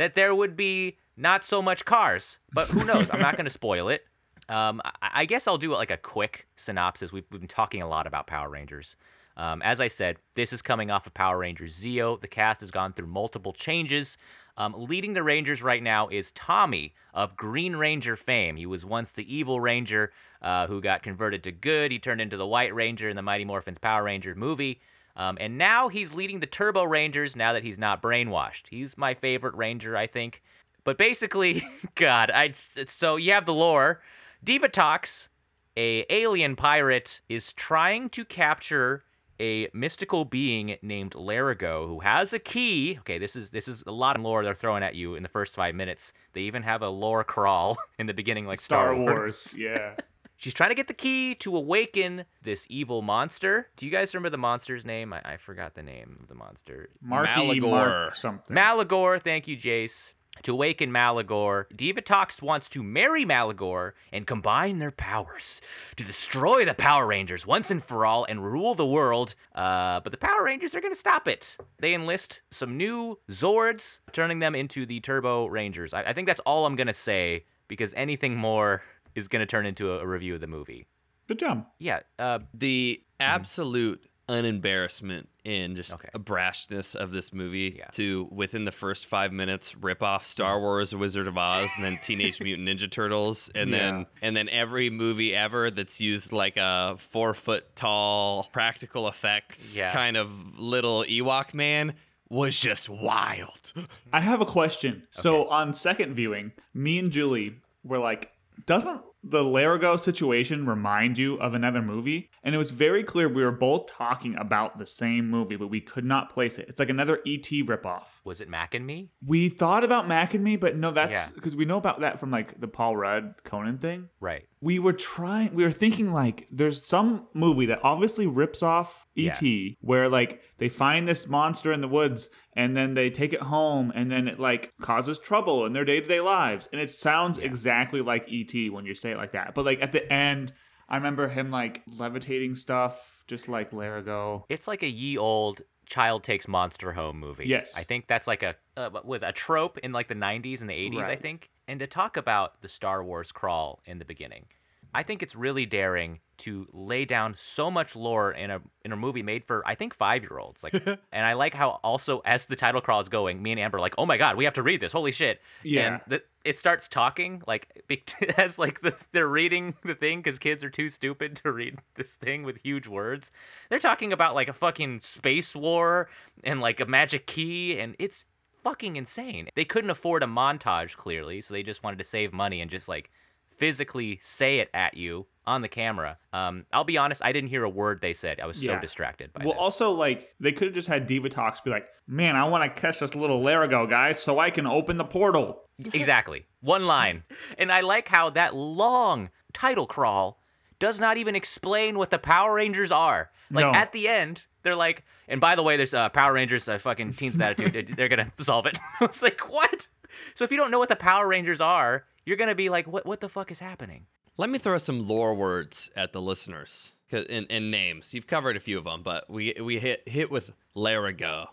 [0.00, 2.38] that there would be not so much cars?
[2.54, 3.10] But who knows?
[3.12, 4.02] I'm not going to spoil it.
[4.48, 7.12] Um, I, I guess I'll do like a quick synopsis.
[7.12, 8.96] We've, we've been talking a lot about Power Rangers.
[9.36, 12.18] Um, as I said, this is coming off of Power Rangers Zeo.
[12.18, 14.16] The cast has gone through multiple changes.
[14.56, 18.56] Um, leading the Rangers right now is Tommy of Green Ranger fame.
[18.56, 21.92] He was once the evil Ranger uh, who got converted to good.
[21.92, 24.80] He turned into the White Ranger in the Mighty Morphin's Power Ranger movie.
[25.16, 28.68] Um, and now he's leading the Turbo Rangers now that he's not brainwashed.
[28.70, 30.42] He's my favorite Ranger, I think.
[30.84, 31.62] But basically,
[31.94, 34.00] God, I so you have the lore.
[34.44, 35.28] Divatox,
[35.76, 39.04] a alien pirate, is trying to capture
[39.40, 42.98] a mystical being named Lerigot who has a key.
[43.00, 45.28] Okay, this is this is a lot of lore they're throwing at you in the
[45.28, 46.12] first five minutes.
[46.34, 49.14] They even have a lore crawl in the beginning, like Star, Star Wars.
[49.14, 49.58] Wars.
[49.58, 49.94] Yeah.
[50.40, 53.68] She's trying to get the key to awaken this evil monster.
[53.76, 55.12] Do you guys remember the monster's name?
[55.12, 56.88] I, I forgot the name of the monster.
[57.02, 57.70] Marky Maligore.
[57.70, 58.56] Mark something.
[58.56, 60.14] Maligore, thank you, Jace.
[60.44, 65.60] To awaken Maligore, Divatox wants to marry Maligore and combine their powers
[65.96, 69.34] to destroy the Power Rangers once and for all and rule the world.
[69.54, 71.58] Uh, but the Power Rangers are going to stop it.
[71.80, 75.92] They enlist some new Zords, turning them into the Turbo Rangers.
[75.92, 78.82] I, I think that's all I'm going to say because anything more
[79.14, 80.86] is going to turn into a, a review of the movie.
[81.28, 81.66] Good job.
[81.78, 86.08] Yeah, uh, The absolute unembarrassment and just Okay.
[86.14, 87.86] a brashness of this movie Yeah.
[87.92, 91.98] to within the first five minutes rip off Star Wars, Wizard of Oz, and then
[92.02, 93.78] Teenage Mutant Ninja Turtles, and Yeah.
[93.78, 99.76] then and then every movie ever that's used like a four foot tall practical effects
[99.76, 99.92] Yeah.
[99.92, 101.94] kind of little Ewok man
[102.28, 103.72] was just wild.
[104.12, 105.04] I have a question.
[105.10, 108.30] So on second viewing, me and Julie were like,
[108.66, 112.29] doesn't the Lerigot situation remind you of another movie?
[112.42, 115.80] And it was very clear we were both talking about the same movie, but we
[115.82, 116.68] could not place it.
[116.68, 118.06] It's like another ET ripoff.
[118.24, 119.10] Was it Mac and Me?
[119.24, 121.28] We thought about Mac and Me, but no, that's Yeah.
[121.34, 124.08] because we know about that from like the Paul Rudd Conan thing.
[124.20, 124.46] Right.
[124.62, 129.42] We were trying, we were thinking like there's some movie that obviously rips off ET
[129.80, 133.92] where like they find this monster in the woods and then they take it home
[133.94, 136.68] and then it like causes trouble in their day to day lives.
[136.72, 139.54] And it sounds exactly like ET when you say it like that.
[139.54, 140.52] But like at the end,
[140.90, 144.44] I remember him like levitating stuff, just like Lerigot.
[144.48, 147.46] It's like a ye old child takes monster home movie.
[147.46, 147.76] Yes.
[147.76, 150.90] I think that's like a uh, was a trope in like the 90s and the
[150.90, 151.50] 80s, I think.
[151.68, 154.46] And to talk about the Star Wars crawl in the beginning,
[154.94, 158.96] I think it's really daring to lay down so much lore in a in a
[158.96, 160.64] movie made for I think five year olds.
[160.64, 160.74] Like,
[161.12, 163.80] and I like how also as the title crawl is going, me and Amber are
[163.80, 164.92] like, oh my god, we have to read this.
[164.92, 165.40] Holy shit!
[165.62, 165.86] Yeah.
[165.86, 167.84] And the, it starts talking like
[168.38, 172.14] as like the, they're reading the thing because kids are too stupid to read this
[172.14, 173.32] thing with huge words.
[173.68, 176.08] They're talking about like a fucking space war
[176.42, 178.24] and like a magic key, and it's
[178.62, 179.48] fucking insane.
[179.54, 182.88] They couldn't afford a montage clearly, so they just wanted to save money and just
[182.88, 183.10] like
[183.60, 186.18] physically say it at you on the camera.
[186.32, 188.40] Um, I'll be honest, I didn't hear a word they said.
[188.40, 189.60] I was so distracted by Well, this.
[189.62, 192.98] also like they could have just had Divatox be like, "Man, I want to catch
[193.00, 196.46] this little Lerigot guy so I can open the portal." exactly.
[196.60, 197.22] One line.
[197.58, 200.40] And I like how that long title crawl
[200.78, 203.30] does not even explain what the Power Rangers are.
[203.50, 203.72] Like No.
[203.72, 207.14] at the end, they're like, and by the way, there's uh, Power Rangers, uh, fucking
[207.14, 207.92] Teens with Attitude.
[207.96, 208.78] They're going to solve it.
[209.00, 209.86] I was like, what?
[210.34, 212.86] So if you don't know what the Power Rangers are, you're going to be like,
[212.86, 214.06] what, what the fuck is happening?
[214.36, 218.14] Let me throw some lore words at the listeners and, and names.
[218.14, 221.48] You've covered a few of them, but we we hit hit with Lerigot,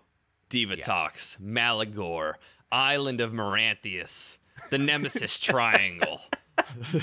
[0.50, 2.36] Diva Talks, Maligore,
[2.72, 4.38] Island of Muiranthias,
[4.70, 6.22] the Nemesis Triangle.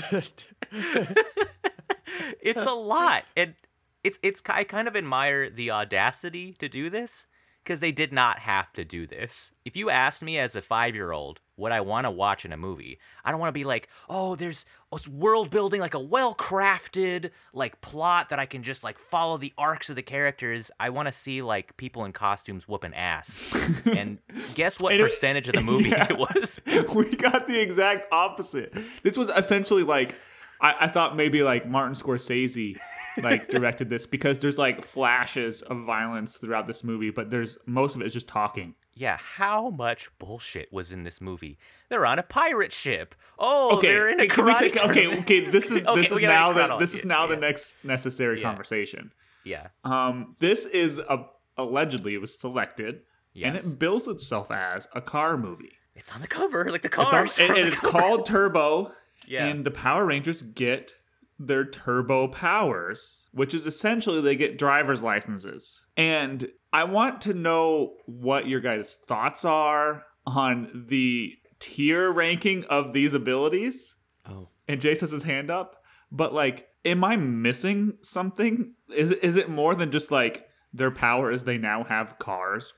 [2.41, 3.55] it's a lot and
[4.03, 7.25] it's it's i kind of admire the audacity to do this
[7.63, 11.39] because they did not have to do this if you asked me as a five-year-old
[11.55, 14.35] what i want to watch in a movie i don't want to be like oh
[14.35, 18.97] there's oh, it's world building like a well-crafted like plot that i can just like
[18.99, 22.93] follow the arcs of the characters i want to see like people in costumes whooping
[22.93, 23.53] ass
[23.85, 24.19] and
[24.53, 26.07] guess what And it- percentage of the movie Yeah.
[26.09, 26.61] it was
[26.93, 28.75] we got the exact opposite.
[29.03, 30.15] This was essentially like
[30.61, 32.77] I, I thought maybe like Martin Scorsese
[33.21, 37.95] like directed this because there's like flashes of violence throughout this movie, but there's most
[37.95, 38.75] of it is just talking.
[38.95, 41.57] Yeah, how much bullshit was in this movie?
[41.89, 43.13] They're on a pirate ship.
[43.37, 46.11] Oh, Okay, they're in a can we karate take okay, okay, this is Okay, this
[46.11, 48.47] is now the this is now the next necessary Yeah.
[48.47, 49.11] conversation.
[49.43, 51.25] Yeah, Um this is a
[51.57, 53.01] allegedly it was selected
[53.41, 55.73] and it bills itself as a car movie.
[55.95, 57.37] it's on the cover, like the It's on- cars.
[57.39, 57.91] and, and the it's cover.
[57.99, 58.91] called Turbo.
[59.27, 59.45] Yeah.
[59.47, 60.93] And the Power Rangers get
[61.37, 65.85] their turbo powers, which is essentially they get driver's licenses.
[65.97, 72.93] And I want to know what your guys' thoughts are on the tier ranking of
[72.93, 73.95] these abilities.
[74.27, 74.49] Oh.
[74.67, 75.83] And Jace has his hand up.
[76.11, 78.73] But like, am I missing something?
[78.95, 82.73] Is it, is it more than just like their power is they now have cars?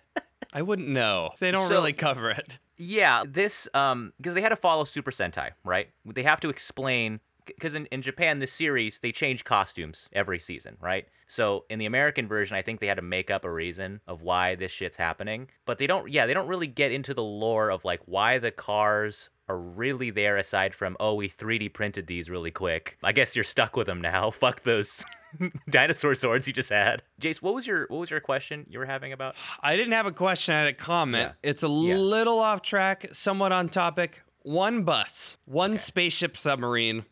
[0.52, 1.30] I wouldn't know.
[1.38, 2.58] They don't So- really cover it.
[2.80, 5.88] Yeah, this um because they had to follow Super Sentai, right?
[6.04, 10.76] They have to explain because in, in Japan this series they change costumes every season,
[10.80, 11.08] right?
[11.26, 14.22] So in the American version, I think they had to make up a reason of
[14.22, 16.08] why this shit's happening, but they don't.
[16.10, 20.10] Yeah, they don't really get into the lore of like why the cars are really
[20.10, 22.96] there aside from oh we 3D printed these really quick.
[23.02, 24.30] I guess you're stuck with them now.
[24.42, 25.04] Fuck those
[25.70, 27.02] dinosaur swords you just had.
[27.20, 29.34] Jace, what was your what was your question you were having about?
[29.62, 31.32] I didn't have a question, I had a comment.
[31.42, 31.50] Yeah.
[31.50, 31.96] It's a Yeah.
[31.96, 34.22] little off track, somewhat on topic.
[34.42, 37.04] One bus, one spaceship submarine,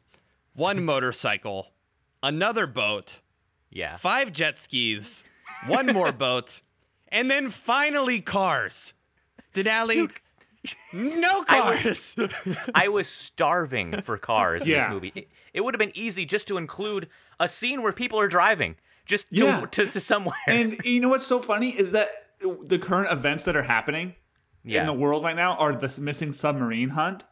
[0.55, 1.73] one motorcycle,
[2.23, 3.21] another boat,
[3.71, 3.97] Yeah.
[3.97, 5.23] five jet skis,
[5.67, 6.63] one more boat,
[7.09, 8.95] and then finally cars.
[9.55, 10.11] Denali,
[10.93, 12.17] no I was- cars.
[12.75, 14.85] I was starving for cars in Yeah.
[14.87, 15.13] this movie.
[15.15, 17.09] It, it would have been easy just to include
[17.41, 19.67] a scene where people are driving, just to, Yeah.
[19.71, 20.37] to, to somewhere.
[20.47, 22.09] And you know what's so funny is that
[22.41, 24.15] the current events that are happening
[24.65, 24.81] yeah.
[24.81, 27.25] in the world right now are this missing submarine hunt.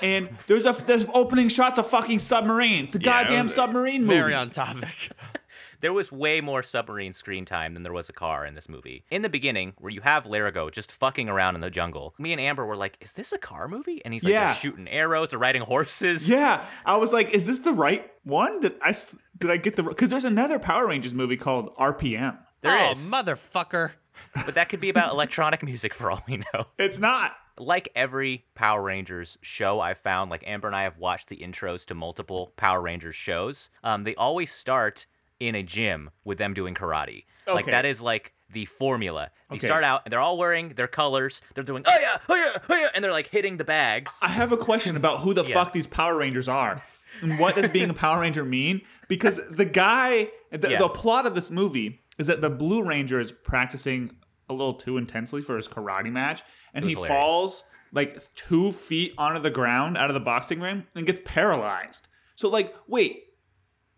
[0.00, 2.84] and there's a there's opening shots of fucking submarine.
[2.84, 4.14] It's a Yeah, goddamn was submarine movie.
[4.20, 5.10] Very on topic.
[5.80, 9.04] there was way more submarine screen time than there was a car in this movie.
[9.10, 12.40] In the beginning, where you have Lerigot just fucking around in the jungle, me and
[12.40, 14.46] Amber were like, "Is this a car movie?" And he's like, Yeah.
[14.46, 18.60] "They're shooting arrows or riding horses." Yeah, I was like, is this the right one?
[18.60, 19.82] Did I s- did I get the?
[19.82, 22.38] Because there's another Power Rangers movie called RPM.
[22.62, 23.92] There oh, is, motherfucker.
[24.46, 26.66] but that could be about electronic music for all we know.
[26.78, 27.32] It's not.
[27.58, 31.84] like every Power Rangers show I've found, like Amber and I have watched the intros
[31.86, 33.70] to multiple Power Rangers shows.
[33.84, 35.06] Um, they always start
[35.40, 37.24] in a gym with them doing karate.
[37.46, 39.30] Like that is like the formula.
[39.50, 39.66] They Okay.
[39.66, 41.42] start out and they're all wearing their colors.
[41.54, 44.16] They're doing oh yeah, oh yeah, oh yeah, and they're like hitting the bags.
[44.22, 45.54] I have a question about who the Yeah.
[45.54, 46.82] fuck these Power Rangers are.
[47.22, 48.82] And what does being a Power Ranger mean?
[49.08, 50.78] Because the guy, the, Yeah.
[50.78, 54.16] the plot of this movie is that the Blue Ranger is practicing
[54.48, 56.42] a little too intensely for his karate match,
[56.74, 57.08] and he hilarious.
[57.08, 62.08] falls like two feet onto the ground out of the boxing ring and gets paralyzed.
[62.36, 63.24] So, like, wait,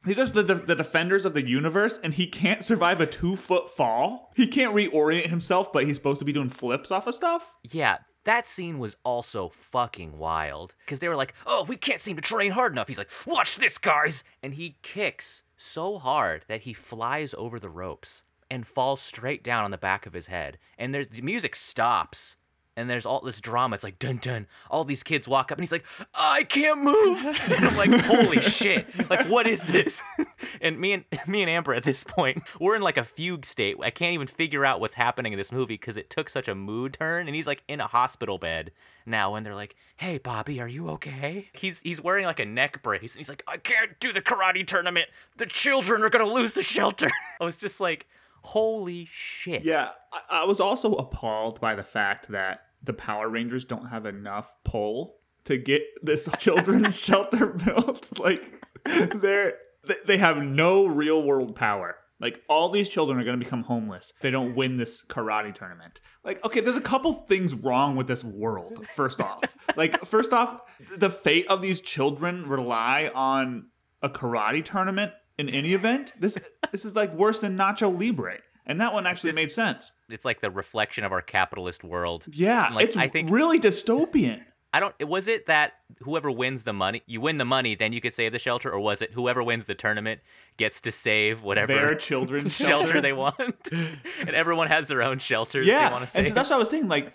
[0.08, 3.36] these are the, the, the defenders of the universe, and he can't survive a two
[3.36, 4.32] foot fall.
[4.36, 7.54] He can't reorient himself, but he's supposed to be doing flips off of stuff.
[7.62, 12.16] Yeah, that scene was also fucking wild because they were like, "Oh, we can't seem
[12.16, 16.62] to train hard enough." He's like, "Watch this, guys!" And he kicks so hard that
[16.62, 20.58] he flies over the ropes and falls straight down on the back of his head.
[20.78, 22.36] And there's the music stops.
[22.78, 23.74] And there's all this drama.
[23.74, 24.46] It's like dun dun.
[24.70, 28.40] All these kids walk up, and he's like, "I can't move." And I'm like, "Holy
[28.40, 28.86] shit!
[29.10, 30.00] Like, what is this?"
[30.60, 33.76] And me and me and Amber at this point, we're in like a fugue state.
[33.82, 36.54] I can't even figure out what's happening in this movie because it took such a
[36.54, 37.26] mood turn.
[37.26, 38.70] And he's like in a hospital bed
[39.04, 42.82] now, and they're like, "Hey, Bobby, are you okay?" He's he's wearing like a neck
[42.82, 45.08] brace, and he's like, "I can't do the karate tournament.
[45.36, 47.08] The children are gonna lose the shelter."
[47.40, 48.06] I was just like,
[48.42, 53.64] "Holy shit!" Yeah, I, I was also appalled by the fact that the Power Rangers
[53.64, 58.12] don't have enough pull to get this children's shelter built.
[58.18, 58.44] Like
[58.84, 59.54] they're
[59.86, 61.96] they- they have no real world power.
[62.20, 65.54] Like all these children are going to become homeless if they don't win this karate
[65.54, 66.00] tournament.
[66.24, 68.86] Like okay, there's a couple things wrong with this world.
[68.88, 69.42] First off,
[69.76, 70.60] like first off,
[70.96, 73.68] the fate of these children rely on
[74.02, 76.12] a karate tournament in any event.
[76.18, 76.36] This
[76.72, 78.38] this is like worse than Nacho Libre.
[78.68, 79.92] And that one actually This- made sense.
[80.10, 82.26] It's like the reflection of our capitalist world.
[82.30, 84.42] Yeah, Like, it's I think- really dystopian.
[84.72, 84.94] I don't.
[85.08, 88.32] Was it that whoever wins the money, you win the money, then you could save
[88.32, 90.20] the shelter, or was it whoever wins the tournament
[90.58, 93.38] gets to save whatever Their children's shelter they want,
[93.72, 95.62] and everyone has their own shelter.
[95.62, 96.90] Yeah, they want and so that's what I was thinking.
[96.90, 97.14] Like,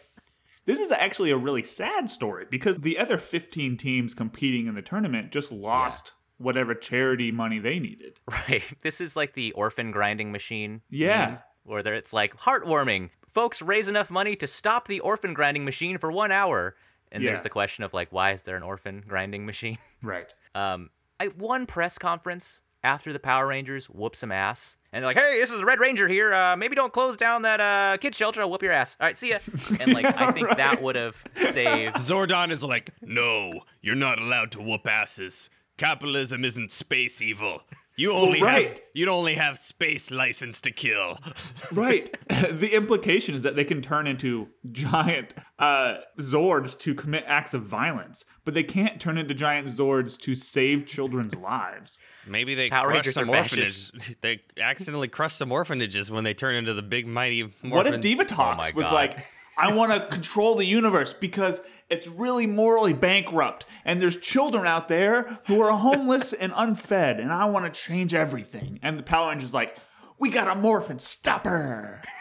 [0.66, 4.82] this is actually a really sad story because the other 15 teams competing in the
[4.82, 8.20] tournament just lost whatever charity money they needed.
[8.50, 8.64] right.
[8.82, 10.82] This is like the orphan grinding machine.
[10.90, 11.26] Yeah.
[11.28, 13.10] meme, where it's like heartwarming.
[13.32, 16.76] Folks raise enough money to stop the orphan grinding machine for one hour,
[17.12, 17.32] and Yeah.
[17.32, 19.78] there's the question of like, why is there an orphan grinding machine?
[20.04, 20.34] Right.
[20.54, 25.18] Um, I one press conference after the Power Rangers whoop some ass, and they're like,
[25.18, 26.34] "Hey, this is Red Ranger here.
[26.34, 28.42] Uh, maybe don't close down that uh kid shelter.
[28.42, 28.98] I'll whoop your ass.
[29.00, 29.40] All right, see ya."
[29.80, 31.96] And like, I think that would have saved.
[31.96, 35.50] Zordon is like, no, you're not allowed to whoop asses.
[35.78, 37.62] Capitalism isn't space evil.
[37.96, 38.70] You only right.
[38.70, 41.20] have you only have space license to kill.
[41.72, 42.16] Right.
[42.28, 47.64] the implication is that they can turn into giant uh, Zords to commit acts of
[47.64, 51.98] violence, but they can't turn into giant Zords to save children's lives.
[52.28, 53.92] Maybe they Power crush some orphanages.
[54.22, 57.44] They accidentally crush some orphanages when they turn into the big mighty.
[57.44, 57.70] Morphin.
[57.70, 58.94] What if Divatox Oh was God.
[58.94, 59.26] like,
[59.58, 64.88] I want to control the universe because it's really morally bankrupt, and there's children out
[64.88, 68.80] there who are homeless and unfed, and I want to change everything.
[68.82, 69.78] And the Power Rangers like,
[70.20, 72.02] we got a morphin, stop her.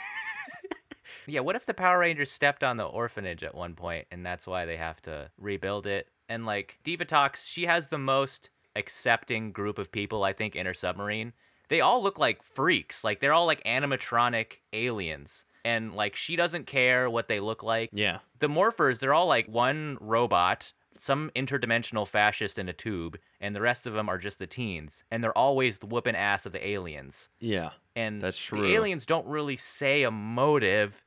[1.26, 4.46] Yeah, what if the Power Rangers stepped on the orphanage at one point, and that's
[4.46, 6.08] why they have to rebuild it?
[6.28, 10.74] And like Divatox, she has the most accepting group of people I think in her
[10.74, 11.32] submarine.
[11.68, 16.66] They all look like freaks, like they're all like animatronic aliens, and like she doesn't
[16.66, 17.90] care what they look like.
[17.92, 18.18] Yeah.
[18.38, 23.60] the morphers they're all like one robot some interdimensional fascist in a tube and the
[23.60, 26.64] rest of them are just the teens and they're always the whooping ass of the
[26.66, 27.70] aliens Yeah.
[27.96, 28.60] and That's true.
[28.60, 28.74] the true.
[28.76, 31.02] aliens don't really say a motive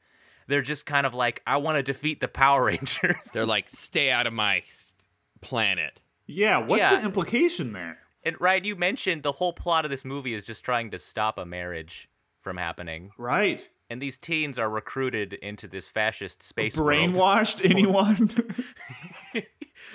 [0.48, 4.10] they're just kind of like i want to defeat the power rangers They're like, stay
[4.12, 4.64] out of my
[5.42, 6.02] planet.
[6.28, 7.00] Yeah, what's Yeah.
[7.00, 8.00] the implication there?
[8.24, 11.38] and right you mentioned the whole plot of this movie is just trying to stop
[11.38, 12.10] a marriage
[12.46, 13.68] from happening Right.
[13.90, 16.88] and these teens are recruited into this fascist space world.
[17.16, 18.30] Brainwashed anyone?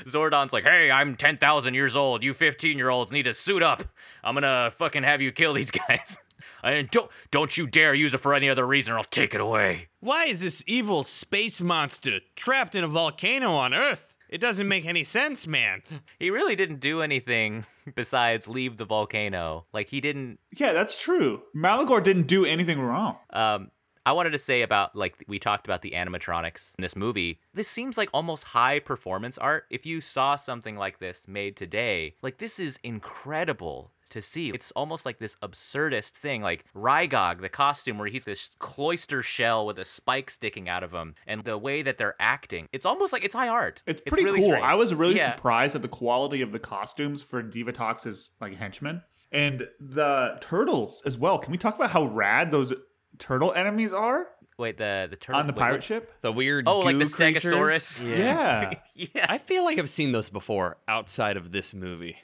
[0.05, 2.23] Zordon's like, hey, I'm 10,000 years old.
[2.25, 3.85] You 15 year olds need to suit up.
[4.25, 6.19] I'm gonna fucking have you kill these guys.
[6.63, 9.41] And don't don't you dare use it for any other reason or I'll take it
[9.41, 9.89] away.
[10.01, 14.10] Why is this evil space monster trapped in a volcano on Earth?
[14.31, 15.83] It doesn't make any sense, man.
[16.19, 19.65] He really didn't do anything besides leave the volcano.
[19.73, 21.43] Like he didn't Yeah, that's true.
[21.55, 23.17] Maligore didn't do anything wrong.
[23.31, 23.73] Um,
[24.07, 27.41] I wanted to say about like we talked about the animatronics in this movie.
[27.53, 29.65] This seems like almost high performance art.
[29.69, 34.51] If you saw something like this made today, like this is incredible to see.
[34.51, 39.67] It's almost like this absurdist thing, like Rygog, the costume where he's this cloister shell
[39.67, 42.69] with a spike sticking out of him, and the way that they're acting.
[42.73, 43.83] It's almost like it's high art.
[43.87, 44.49] It's pretty really cool.
[44.51, 44.65] strange.
[44.65, 45.35] I was really Yeah.
[45.35, 51.17] surprised at the quality of the costumes for Divatox's like henchmen and the turtles as
[51.17, 51.39] well.
[51.39, 52.73] Can we talk about how rad those
[53.19, 54.27] turtle enemies are
[54.59, 56.13] Wait, the the turtle on the wait, pirate what- ship?
[56.21, 57.45] The weird Oh, like the creatures.
[57.45, 58.17] Stegosaurus?
[58.19, 58.75] Yeah.
[59.15, 62.17] Yeah, I feel like I've seen those before outside of this movie.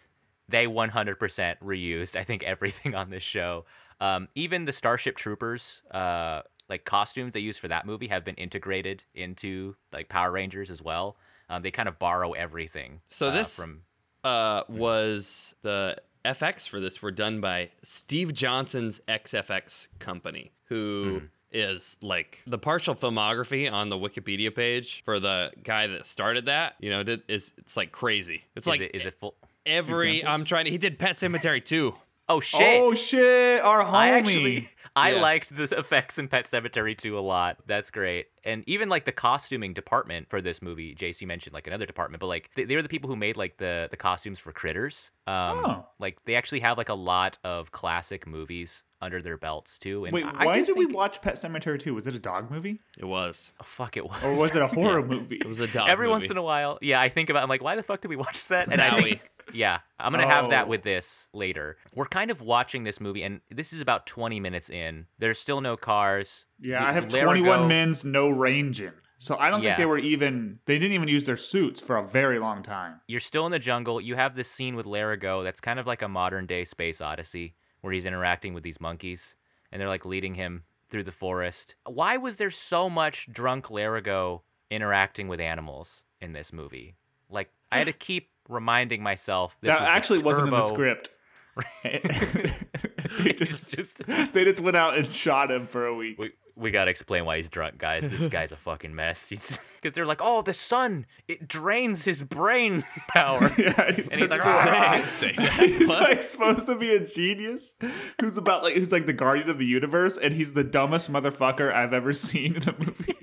[0.49, 3.65] They 100% reused i think everything on this show
[4.01, 8.35] um, even the starship troopers uh, like costumes they use for that movie have been
[8.37, 11.17] integrated into like power rangers as well
[11.49, 13.83] um, they kind of borrow everything So uh, this- from
[14.25, 21.97] Uh, was the FX for this were done by Steve Johnson's XFX company, who is
[22.03, 26.75] like the partial filmography on the Wikipedia page for the guy that started that.
[26.81, 28.43] You know, did, is it's like crazy.
[28.57, 30.19] It's is like it is it full every.
[30.19, 30.35] Examples?
[30.35, 30.71] I'm trying to.
[30.71, 31.95] He did Pet Sematary too.
[32.29, 33.93] oh shit Oh shit, our homie.
[33.93, 35.21] I actually I Yeah.
[35.21, 37.59] liked the effects in Pet Sematary 2 a lot.
[37.67, 38.29] That's great.
[38.45, 42.21] And even like the costuming department for this movie, Jace, you mentioned like another department,
[42.21, 45.11] but like they, they were the people who made like the the costumes for Critters.
[45.27, 45.87] Um Oh.
[45.99, 50.07] like they actually have like a lot of classic movies under their belts too.
[50.07, 51.93] And Wait, I, I why do did we watch Pet Sematary 2?
[51.95, 52.81] Was it a dog movie?
[52.99, 53.53] It was.
[53.61, 54.17] Oh, fuck it was.
[54.25, 55.37] Or was it a horror movie?
[55.37, 55.91] It was a dog.
[55.91, 56.21] Every movie.
[56.21, 57.43] once in a while, yeah, I think about.
[57.43, 58.73] I'm like, why the fuck did we watch that?
[58.73, 59.21] And I think,
[59.53, 60.69] yeah, I'm gonna have that Oh.
[60.69, 61.77] with this later.
[61.95, 65.07] We're kind of watching this movie, and this is about 20 minutes in.
[65.19, 66.47] There's still no cars.
[66.59, 68.93] Yeah, I have Lerigot- 21 men's no ranging.
[69.19, 69.71] So I don't Yeah.
[69.71, 73.01] think they were even they didn't even use their suits for a very long time.
[73.07, 73.99] You're still in the jungle.
[74.01, 77.55] You have this scene with Lerigot that's kind of like a modern day space odyssey,
[77.81, 79.35] where he's interacting with these monkeys,
[79.73, 81.77] and they're like leading him through the forest.
[81.87, 86.97] Why was there so much drunk Lerigot interacting with animals in this movie?
[87.31, 91.11] Like, I had to keep reminding myself this that was actually wasn't in the script.
[91.83, 96.19] they just just they just went out and shot him for a week.
[96.19, 98.09] we, we gotta explain why he's drunk, guys.
[98.09, 99.31] This guy's a fucking mess.
[99.31, 104.41] Because they're like, oh, the sun it drains his brain power, yeah, and he's like,
[104.45, 105.03] "Ah."
[105.59, 106.01] He's What?
[106.03, 107.75] like supposed to be a genius
[108.21, 111.73] who's about like who's like the guardian of the universe, and he's the dumbest motherfucker
[111.73, 113.17] I've ever seen in a movie.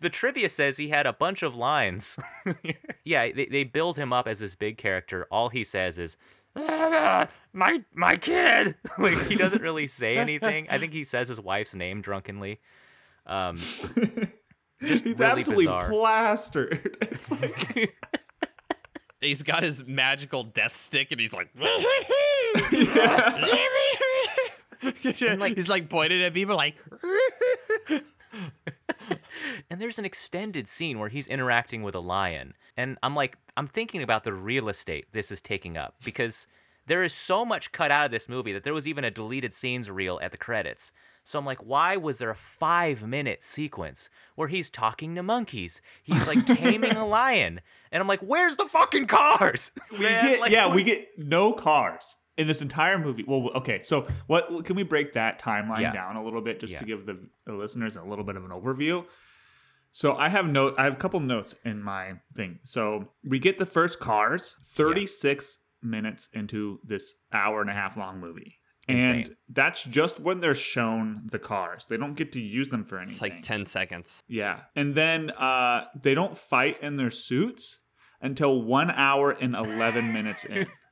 [0.00, 2.18] The trivia says he had a bunch of lines.
[3.04, 5.26] yeah, they, they build him up as this big character.
[5.30, 6.16] All he says is,
[6.54, 8.74] "Ah, my my kid.
[8.98, 10.66] like he doesn't really say anything.
[10.70, 12.60] I think he says his wife's name drunkenly.
[13.26, 13.56] Um,
[14.80, 15.88] he's really absolutely bizarre.
[15.88, 16.96] plastered.
[17.02, 17.94] It's like
[19.20, 21.48] He's got his magical death stick, and he's like,
[25.38, 26.74] like- he's like pointed at people, like,
[29.70, 33.66] and there's an extended scene where he's interacting with a lion and i'm like i'm
[33.66, 36.46] thinking about the real estate this is taking up because
[36.86, 39.52] there is so much cut out of this movie that there was even a deleted
[39.52, 40.92] scenes reel at the credits.
[41.24, 45.82] So i'm like why was there a five minute sequence where he's talking to monkeys?
[46.04, 47.60] He's like taming a lion.
[47.90, 49.72] And i'm like where's the fucking cars?
[49.90, 50.24] We man?
[50.24, 53.24] get Like, yeah, what- we get no cars in this entire movie.
[53.26, 55.92] Well, okay, so what can we break that timeline Yeah.
[55.92, 58.50] down a little bit just to give the, the listeners a little bit of an
[58.50, 59.04] overview?
[59.92, 62.58] So I have note I have a couple notes in my thing.
[62.64, 68.20] So we get the first cars 36 minutes into this hour and a half long
[68.20, 68.56] movie.
[68.88, 69.36] And Insane.
[69.48, 71.86] that's just when they're shown the cars.
[71.88, 73.14] They don't get to use them for anything.
[73.14, 74.22] it's like 10 seconds.
[74.28, 74.60] Yeah.
[74.76, 77.80] And then uh, they don't fight in their suits
[78.20, 80.66] until one hour and 11 minutes in.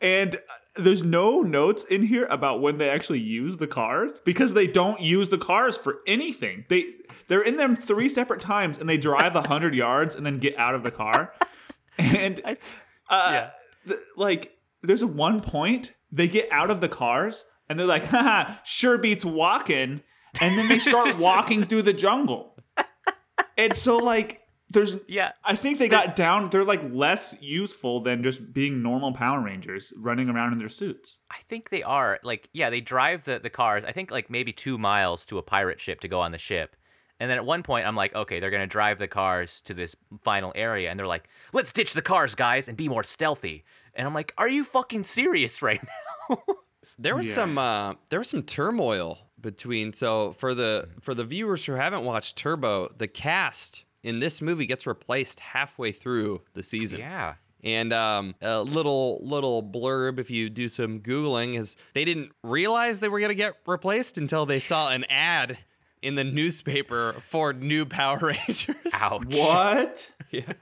[0.00, 0.38] And uh,
[0.76, 5.00] there's no notes in here about when they actually use the cars because they don't
[5.00, 6.64] use the cars for anything.
[6.68, 6.84] They
[7.28, 10.56] they're in them three separate times and they drive a hundred yards and then get
[10.58, 11.32] out of the car.
[11.98, 12.54] And uh,
[13.10, 13.50] yeah.
[13.86, 18.54] th- like there's one point they get out of the cars and they're like, haha,
[18.64, 20.02] sure beats walking.
[20.40, 22.54] And then they start walking through the jungle.
[23.56, 28.22] And so like there's yeah I think they got down they're like less useful than
[28.22, 31.18] just being normal Power Rangers running around in their suits.
[31.30, 32.18] I think they are.
[32.22, 35.42] Like, yeah, they drive the, the cars, I think like maybe two miles to a
[35.42, 36.74] pirate ship to go on the ship.
[37.18, 39.72] And then at one point, I'm like, okay, they're going to drive the cars to
[39.72, 40.90] this final area.
[40.90, 43.64] And they're like, let's ditch the cars, guys, and be more stealthy.
[43.94, 45.82] And I'm like, are you fucking serious right
[46.28, 46.42] now?
[46.98, 47.34] There was Yeah.
[47.34, 52.04] some uh, there was some turmoil between so for the for the viewers who haven't
[52.04, 57.00] watched Turbo, the cast in this movie gets replaced halfway through the season.
[57.00, 57.34] Yeah.
[57.64, 63.00] And um, a little little blurb, if you do some googling, is they didn't realize
[63.00, 65.58] they were gonna get replaced until they saw an ad
[66.02, 68.76] in the newspaper for new Power Rangers.
[68.92, 69.34] Ouch.
[69.34, 70.12] What?
[70.30, 70.52] yeah.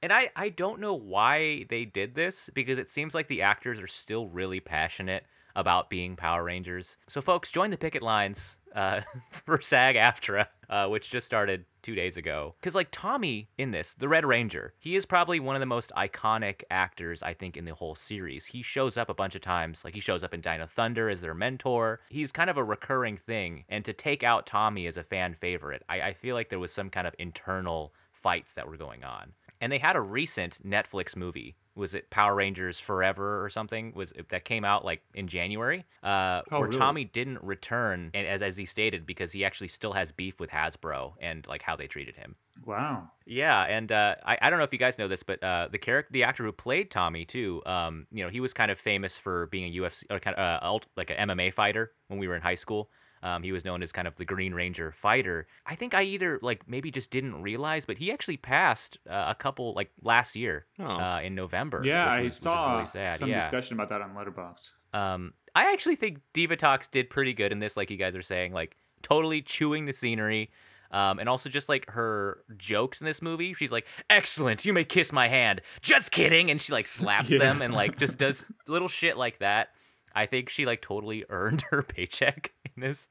[0.00, 3.80] And I, I don't know why they did this because it seems like the actors
[3.80, 5.24] are still really passionate
[5.56, 6.98] about being Power Rangers.
[7.08, 9.00] So, folks, join the picket lines uh,
[9.30, 12.54] for SAG AFTRA, uh, which just started two days ago.
[12.60, 15.90] Because, like, Tommy in this, the Red Ranger, he is probably one of the most
[15.96, 18.44] iconic actors, I think, in the whole series.
[18.44, 19.82] He shows up a bunch of times.
[19.82, 22.00] Like, he shows up in Dino Thunder as their mentor.
[22.10, 23.64] He's kind of a recurring thing.
[23.70, 26.72] And to take out Tommy as a fan favorite, I, I feel like there was
[26.72, 29.32] some kind of internal fights that were going on.
[29.58, 31.54] And they had a recent Netflix movie.
[31.76, 33.92] Was it Power Rangers Forever or something?
[33.94, 35.84] Was that came out like in January?
[36.02, 36.78] Uh, Oh, where really?
[36.78, 40.50] Tommy didn't return, and as as he stated, because he actually still has beef with
[40.50, 42.34] Hasbro and like how they treated him.
[42.64, 43.10] Wow.
[43.26, 45.78] Yeah, and uh, I, I don't know if you guys know this, but uh, the
[45.78, 49.18] character, the actor who played Tommy too, um, you know, he was kind of famous
[49.18, 52.26] for being a UFC or kind of uh, ult- like an MMA fighter when we
[52.28, 52.90] were in high school.
[53.26, 55.46] Um, he was known as kind of the Green Ranger fighter.
[55.66, 59.34] I think I either like maybe just didn't realize, but he actually passed uh, a
[59.34, 60.84] couple like last year Oh.
[60.84, 61.82] uh, in November.
[61.84, 63.18] Yeah, which I was- which is saw really sad.
[63.18, 63.40] some yeah.
[63.40, 64.70] discussion about that on Letterboxd.
[64.94, 68.52] Um, I actually think Divatox did pretty good in this, like you guys are saying,
[68.52, 70.50] like totally chewing the scenery.
[70.92, 73.54] Um, and also just like her jokes in this movie.
[73.54, 75.60] She's like, excellent, you may kiss my hand.
[75.82, 76.48] Just kidding.
[76.50, 77.38] And she like slaps Yeah.
[77.40, 79.70] them and like just does little shit like that.
[80.16, 83.08] I think she like totally earned her paycheck in this.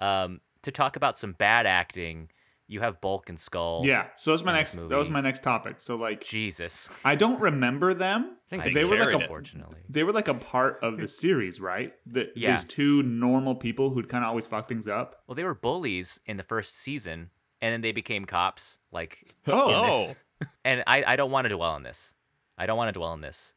[0.00, 2.30] Um, to talk about some bad acting,
[2.68, 3.82] you have Bulk and Skull.
[3.84, 4.72] Yeah, so that was my next.
[4.74, 5.76] this That was my next topic.
[5.78, 6.88] So like, Jesus.
[7.04, 8.36] I don't remember them.
[8.46, 9.80] I think they, they were like a- Unfortunately.
[9.88, 11.92] They were like a part of the series, right?
[12.06, 12.56] The, Yeah.
[12.56, 15.22] These two normal people who'd kind of always fuck things up.
[15.26, 17.30] Well, they were bullies in the first season,
[17.60, 18.78] and then they became cops.
[18.92, 20.12] Like Oh.
[20.40, 20.46] Oh.
[20.64, 22.14] and I, I don't want to dwell on this.
[22.58, 23.52] I don't want to dwell on this.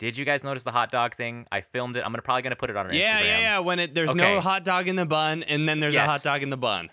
[0.00, 1.46] Did you guys notice the hot dog thing?
[1.52, 2.00] I filmed it.
[2.04, 3.24] I'm gonna probably gonna put it on our Yeah, Instagram.
[3.26, 3.58] yeah, yeah.
[3.60, 4.18] When it there's Okay.
[4.18, 6.08] no hot dog in the bun, and then there's Yes.
[6.08, 6.90] a hot dog in the bun.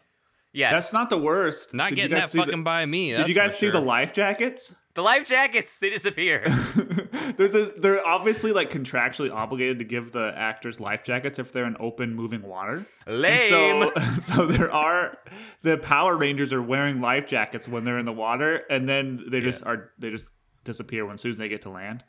[0.53, 0.71] Yes.
[0.71, 1.73] That's not the worst.
[1.73, 3.13] Not Did you getting guys that see the- fucking by me.
[3.15, 4.75] Did you guys for see the life jackets?
[4.95, 5.77] the life jackets.
[5.77, 6.41] They disappear.
[7.37, 11.65] There's a they're obviously like contractually obligated to give the actors life jackets if they're
[11.67, 12.85] in open moving water.
[13.05, 13.49] And Lame.
[13.49, 15.17] so so there are
[15.61, 19.39] the Power Rangers are wearing life jackets when they're in the water and then they
[19.41, 20.29] just are they just
[20.63, 22.03] disappear when soon as they get to land.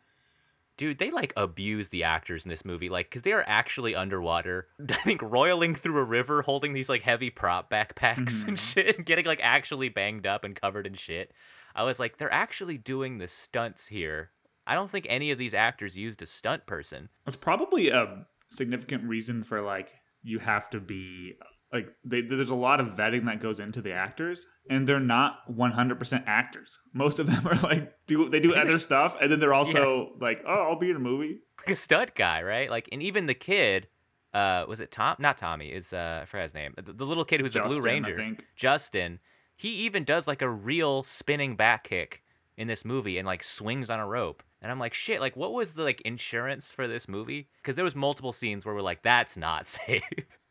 [0.78, 4.68] Dude, they like abuse the actors in this movie, like, because they are actually underwater.
[4.88, 8.80] I think roiling through a river, holding these like heavy prop backpacks and mm-hmm.
[8.80, 11.32] shit, and getting like actually banged up and covered in shit.
[11.74, 14.30] I was like, they're actually doing the stunts here.
[14.66, 17.08] I don't think any of these actors used a stunt person.
[17.24, 21.34] That's probably a significant reason for like you have to be
[21.72, 25.40] like they, there's a lot of vetting that goes into the actors and they're not
[25.50, 26.78] 100% actors.
[26.92, 30.42] Most of them are like do they do other stuff and then they're also like
[30.46, 31.40] oh I'll be in a movie.
[31.58, 32.70] Like a stunt guy, right?
[32.70, 33.88] Like, and even the kid,
[34.32, 35.16] uh, was it Tom?
[35.18, 35.68] Not Tommy.
[35.68, 36.74] Is uh, I forgot his name.
[36.76, 38.16] The, the little kid who's a Blue I Ranger.
[38.16, 38.46] think.
[38.56, 39.18] Justin.
[39.56, 42.22] He even does like a real spinning back kick
[42.56, 44.42] in this movie and like swings on a rope.
[44.62, 47.48] And I'm like, shit, like what was the like insurance for this movie?
[47.56, 50.02] Because there was multiple scenes where we're like, that's not safe.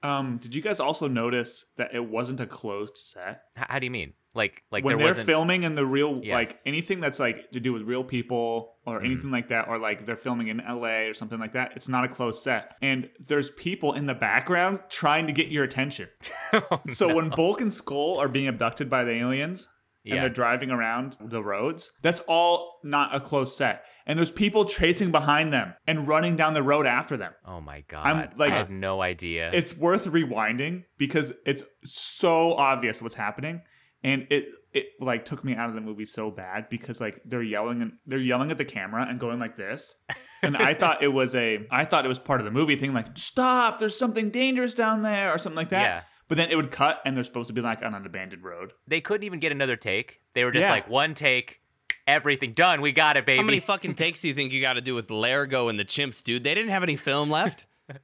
[0.04, 3.44] Um did you guys also notice that it wasn't a closed set?
[3.58, 4.14] H- How do you mean?
[4.36, 6.36] Like like when they're wasn't filming in the real Yeah.
[6.36, 9.06] like anything that's like to do with real people or Mhm.
[9.06, 12.04] anything like that or like they're filming in LA or something like that it's not
[12.04, 16.08] a closed set and there's people in the background trying to get your attention
[16.54, 19.68] Oh, so when Bulk and Skull are being abducted by the aliens
[20.08, 20.22] and yeah.
[20.22, 25.12] they're driving around the roads that's all not a close set and there's people chasing
[25.12, 28.06] behind them and running down the road after them Oh my god.
[28.06, 29.52] I'm like- I had no idea.
[29.54, 33.62] it's worth rewinding because it's so obvious what's happening
[34.04, 37.42] and it it like took me out of the movie so bad because like they're
[37.42, 39.96] yelling and they're yelling at the camera and going like this
[40.44, 42.94] and i thought it was a i thought it was part of the movie thing
[42.94, 46.02] like stop there's something dangerous down there or something like that Yeah.
[46.28, 48.74] But then it would cut and they're supposed to be like on an abandoned road
[48.88, 50.20] they couldn't even get another take.
[50.34, 50.72] They were just Yeah.
[50.72, 51.62] like one take,
[52.06, 52.82] everything done.
[52.82, 53.38] We got it, baby.
[53.38, 55.86] How many fucking takes do you think you got to do with Lerigot and the
[55.86, 56.44] chimps, dude?
[56.44, 57.66] They didn't have any film left.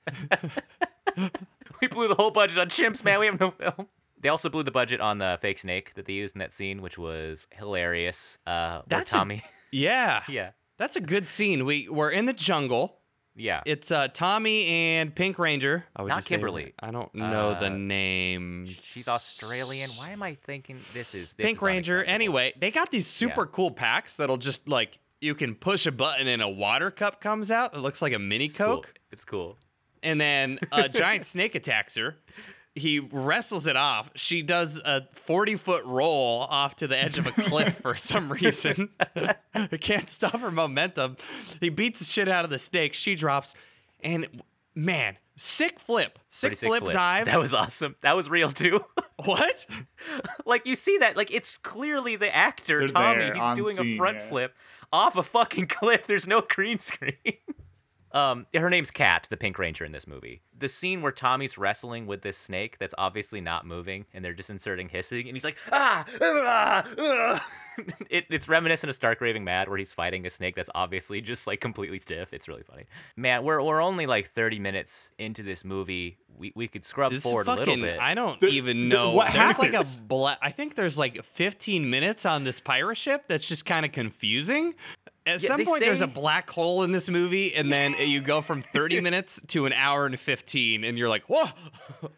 [1.82, 3.19] we blew the whole budget on chimps, man.
[3.19, 3.88] We have no film.
[4.21, 6.82] They also blew the budget on the fake snake that they used in that scene,
[6.82, 8.38] which was hilarious.
[8.47, 9.43] Uh, where That's a- Tommy.
[9.71, 11.65] yeah, yeah, that's a good scene.
[11.65, 12.99] We we're in the jungle.
[13.36, 13.61] Yeah.
[13.65, 15.86] It's uh, Tommy and Pink Ranger.
[15.95, 16.73] I would Not just say- Kimberly.
[16.79, 18.65] I don't know Uh, the name.
[18.67, 19.89] She's Australian.
[19.91, 21.93] Why am I thinking this is this Pink is Ranger.
[21.97, 22.13] unacceptable.
[22.15, 23.51] Anyway, they got these super Yeah.
[23.51, 27.49] cool packs that'll just like you can push a button and a water cup comes
[27.49, 27.73] out.
[27.73, 28.67] It looks like a mini It's cool.
[28.77, 28.93] Coke.
[29.11, 29.57] It's cool.
[30.01, 32.17] And then a giant snake attacks her.
[32.76, 34.09] He wrestles it off.
[34.15, 38.32] She does a 40 foot roll off to the edge of a cliff for some
[38.32, 38.89] reason.
[39.80, 41.17] Can't stop her momentum.
[41.59, 42.93] He beats the shit out of the snake.
[42.93, 43.53] She drops.
[44.03, 44.41] And
[44.74, 46.17] man, sick flip.
[46.30, 47.26] Sick, sick flip, dive.
[47.26, 47.95] That was awesome.
[48.01, 48.84] That was real too.
[49.24, 49.65] what?
[50.45, 53.19] like you see that, like it's clearly the actor They're Tommy.
[53.19, 54.30] there He's on doing a front yeah.
[54.30, 54.55] flip
[54.91, 56.07] off a fucking cliff.
[56.07, 57.17] There's no green screen.
[58.14, 60.41] Um, her name's Kat, the Pink Ranger in this movie.
[60.57, 64.51] The scene where Tommy's wrestling with this snake that's obviously not moving, and they're just
[64.51, 67.47] inserting hissing, and he's like, ah, ah, ah.
[68.11, 71.47] it, it's reminiscent of Stark Raving Mad, where he's fighting a snake that's obviously just
[71.47, 72.34] like completely stiff.
[72.34, 72.84] It's really funny.
[73.16, 76.18] Man, we're we're only like 30 minutes into this movie.
[76.38, 77.99] We we could scrub This forward a little bit.
[77.99, 79.11] I don't The- even the- know.
[79.14, 79.97] what there's like happens?
[79.97, 83.86] a bla- I think there's like 15 minutes on this pirate ship that's just kind
[83.88, 84.76] of confusing.
[85.26, 88.41] At Yeah, some point, there's a black hole in this movie, and then you go
[88.41, 91.45] from 30 minutes to an hour and 15, and you're like, whoa.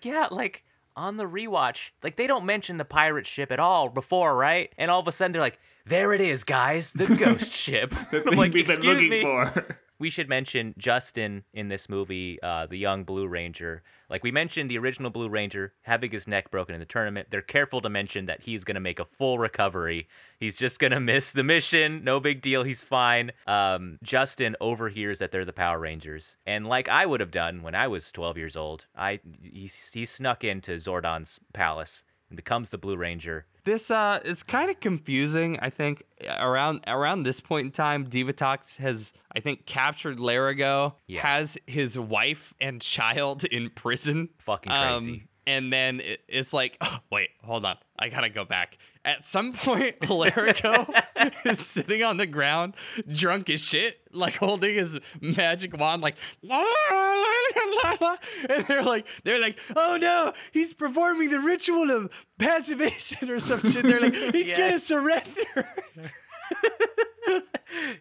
[0.01, 0.64] Yeah, like
[0.95, 4.72] on the rewatch, like they don't mention the pirate ship at all before, right?
[4.78, 8.18] And all of a sudden they're like, "There it is, guys, the ghost ship." The
[8.24, 9.80] I'm thing like, we've been "Excuse looking me." for.
[9.98, 13.82] We should mention Justin in this movie, uh, the young Blue Ranger.
[14.10, 17.30] Like we mentioned, the original Blue Ranger having his neck broken in the tournament.
[17.32, 20.08] They're careful to mention that he's going to make a full recovery.
[20.38, 22.04] He's just going to miss the mission.
[22.04, 22.64] No big deal.
[22.64, 23.32] He's fine.
[23.48, 27.76] Um, Justin overhears that they're the Power Rangers, and like I would have done when
[27.76, 32.78] I was 12 years old, I he, he snuck into Zordon's palace and becomes the
[32.78, 33.45] Blue Ranger.
[33.65, 35.57] This uh is kind of confusing.
[35.61, 41.21] I think around around this point in time, Divatox has I think captured Lerigot, Yeah.
[41.21, 44.30] has his wife and child in prison.
[44.38, 45.28] Fucking Um, crazy.
[45.47, 48.78] and then it's like, oh, wait, hold on, I gotta go back.
[49.06, 51.03] At some point, Lerigot
[51.45, 52.74] is sitting on the ground,
[53.08, 58.16] drunk as shit, like holding his magic wand, like la la la la la.
[58.49, 63.60] And they're like, they're like, oh no, he's performing the ritual of passivation or some
[63.60, 63.84] shit.
[63.84, 64.58] They're like, he's Yeah.
[64.58, 65.70] gonna surrender.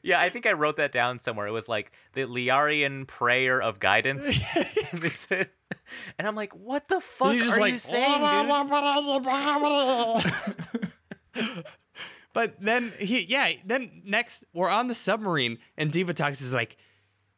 [0.03, 1.47] Yeah, I think I wrote that down somewhere.
[1.47, 4.39] It was like the Liarian prayer of guidance.
[4.93, 5.49] and they said,
[6.19, 8.51] and I'm like, what the fuck are like, you saying, dude?
[12.32, 16.76] But then he, yeah, then next we're on the submarine, and Divatox is like,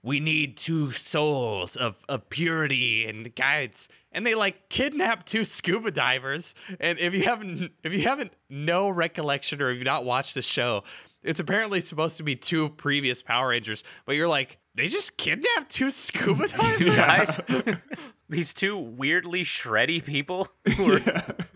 [0.03, 5.91] we need two souls of, of purity and guides, and they like kidnap two scuba
[5.91, 6.55] divers.
[6.79, 10.43] And if you haven't, if you haven't no recollection or if you've not watched the
[10.43, 10.85] show,
[11.25, 15.71] it's apparently supposed to be two previous Power Rangers, but you're like, they just kidnapped
[15.71, 16.79] two scuba divers.
[16.79, 17.41] Two guys,
[18.29, 21.01] these two weirdly shreddy people who are,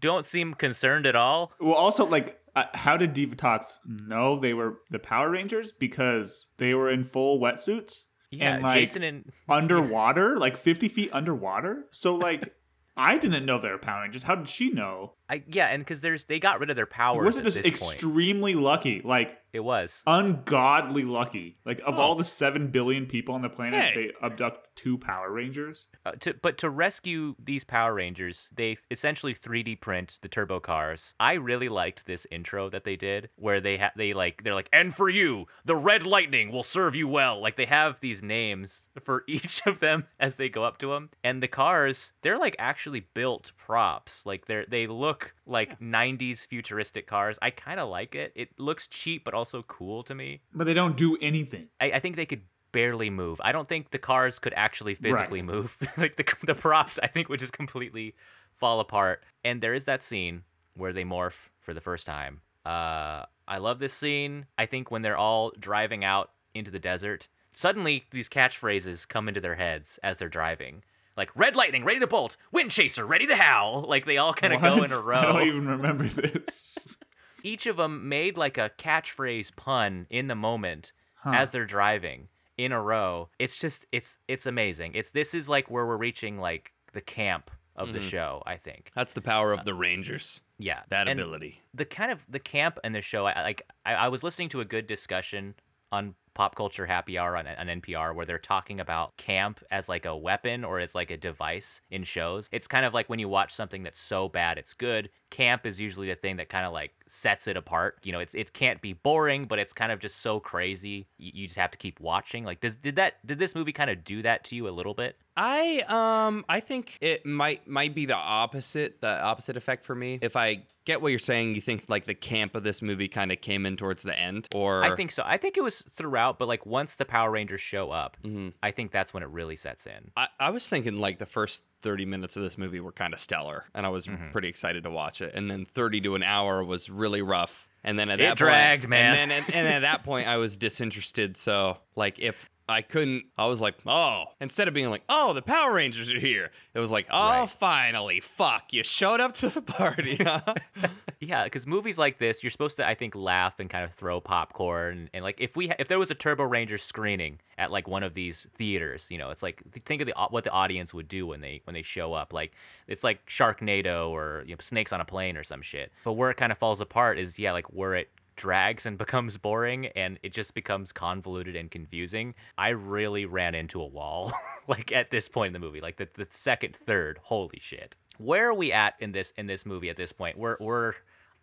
[0.00, 1.52] don't seem concerned at all.
[1.60, 5.72] Well, also, like, uh, how did Divatox know they were the Power Rangers?
[5.72, 11.10] Because they were in full wetsuits Yeah, and like Jason and underwater, like fifty feet
[11.12, 11.86] underwater.
[11.90, 12.54] So, like,
[12.96, 14.22] I didn't know they were Power Rangers.
[14.22, 15.14] How did she know?
[15.28, 17.24] I yeah, and because there's they got rid of their powers.
[17.26, 17.94] was it just this point.
[17.94, 19.00] extremely lucky?
[19.04, 20.02] Like, It was.
[20.06, 21.56] ungodly lucky.
[21.64, 22.02] Like, of Oh.
[22.02, 23.94] all the seven billion people on the planet, Hey.
[23.94, 25.88] they abduct two Power Rangers.
[26.04, 31.14] Uh, to, but to rescue these Power Rangers, they essentially 3D print the turbo cars.
[31.18, 34.68] I really liked this intro that they did, where they have they like they're like,
[34.72, 37.40] and for you, the Red Lightning will serve you well.
[37.40, 41.10] Like they have these names for each of them as they go up to them,
[41.24, 44.24] and the cars they're like actually built props.
[44.26, 45.15] Like they're they look
[45.46, 47.38] like 90s futuristic cars.
[47.42, 48.32] I kind of like it.
[48.34, 50.40] It looks cheap but also cool to me.
[50.54, 51.68] But they don't do anything.
[51.80, 52.42] I, I think they could
[52.72, 53.40] barely move.
[53.42, 55.46] I don't think the cars could actually physically Right.
[55.46, 55.76] move.
[55.96, 58.14] like the the props, I think would just completely
[58.56, 59.22] fall apart.
[59.44, 60.42] And there is that scene
[60.74, 62.40] where they morph for the first time.
[62.64, 64.46] Uh, I love this scene.
[64.58, 69.40] I think when they're all driving out into the desert, suddenly these catchphrases come into
[69.40, 70.82] their heads as they're driving.
[71.16, 72.36] Like red lightning, ready to bolt.
[72.52, 73.82] Wind chaser, ready to howl.
[73.88, 76.96] Like they all kind of go in a row I don't even remember this.
[77.42, 81.32] each of them made like a catchphrase pun in the moment Huh.
[81.34, 83.30] as they're driving in a row.
[83.38, 84.92] It's just it's it's amazing.
[84.94, 88.10] It's this is like where we're reaching like the camp of the Mhm.
[88.10, 88.90] show, I think.
[88.94, 90.40] That's the power of the Rangers.
[90.58, 90.82] Yeah.
[90.88, 91.60] That and ability.
[91.74, 94.60] The kind of the camp and the show, I like I, I was listening to
[94.60, 95.54] a good discussion
[95.90, 100.04] on pop culture happy hour on, on NPR where they're talking about camp as like
[100.04, 102.48] a weapon or as like a device in shows.
[102.52, 105.08] It's kind of like when you watch something that's so bad it's good.
[105.30, 107.98] Camp is usually the thing that kind of like sets it apart.
[108.04, 111.08] You know, it's it can't be boring, but it's kind of just so crazy.
[111.18, 112.44] You, you just have to keep watching.
[112.44, 114.94] Like does did that did this movie kind of do that to you a little
[114.94, 115.16] bit?
[115.36, 120.18] I um I think it might might be the opposite the opposite effect for me.
[120.22, 123.32] If I get what you're saying, you think like the camp of this movie kind
[123.32, 125.22] of came in towards the end, or I think so.
[125.26, 128.52] I think it was throughout, but like once the Power Rangers show up, Mhm.
[128.62, 130.12] I think that's when it really sets in.
[130.16, 133.20] I, I was thinking like the first 30 minutes of this movie were kind of
[133.20, 134.32] stellar, and I was Mm-hmm.
[134.32, 135.32] pretty excited to watch it.
[135.36, 137.68] And then 30 to an hour was really rough.
[137.84, 139.16] And then at It that dragged, point, man.
[139.16, 141.36] And then and, and at that point, I was disinterested.
[141.36, 145.42] So like if I couldn't, I was like, oh, instead of being like, oh, the
[145.42, 147.50] Power Rangers are here, it was like, oh, Right.
[147.50, 150.16] finally, fuck, you showed up to the party.
[150.24, 150.54] Huh?
[151.18, 154.20] Yeah, because movies like this, you're supposed to, I think, laugh and kind of throw
[154.20, 155.08] popcorn.
[155.14, 158.02] And like, if we, ha- if there was a Turbo Ranger screening at like one
[158.02, 161.26] of these theaters, you know, it's like think of the what the audience would do
[161.26, 162.34] when they when they show up.
[162.34, 162.52] Like,
[162.86, 165.90] it's like Sharknado or you know, Snakes on a Plane or some shit.
[166.04, 169.38] But where it kind of falls apart is yeah, like where it drags and becomes
[169.38, 172.34] boring and it just becomes convoluted and confusing.
[172.56, 174.32] I really ran into a wall
[174.68, 175.80] like at this point in the movie.
[175.80, 177.96] Like the, the second, third, holy shit.
[178.18, 180.38] Where are we at in this in this movie at this point?
[180.38, 180.94] We're we're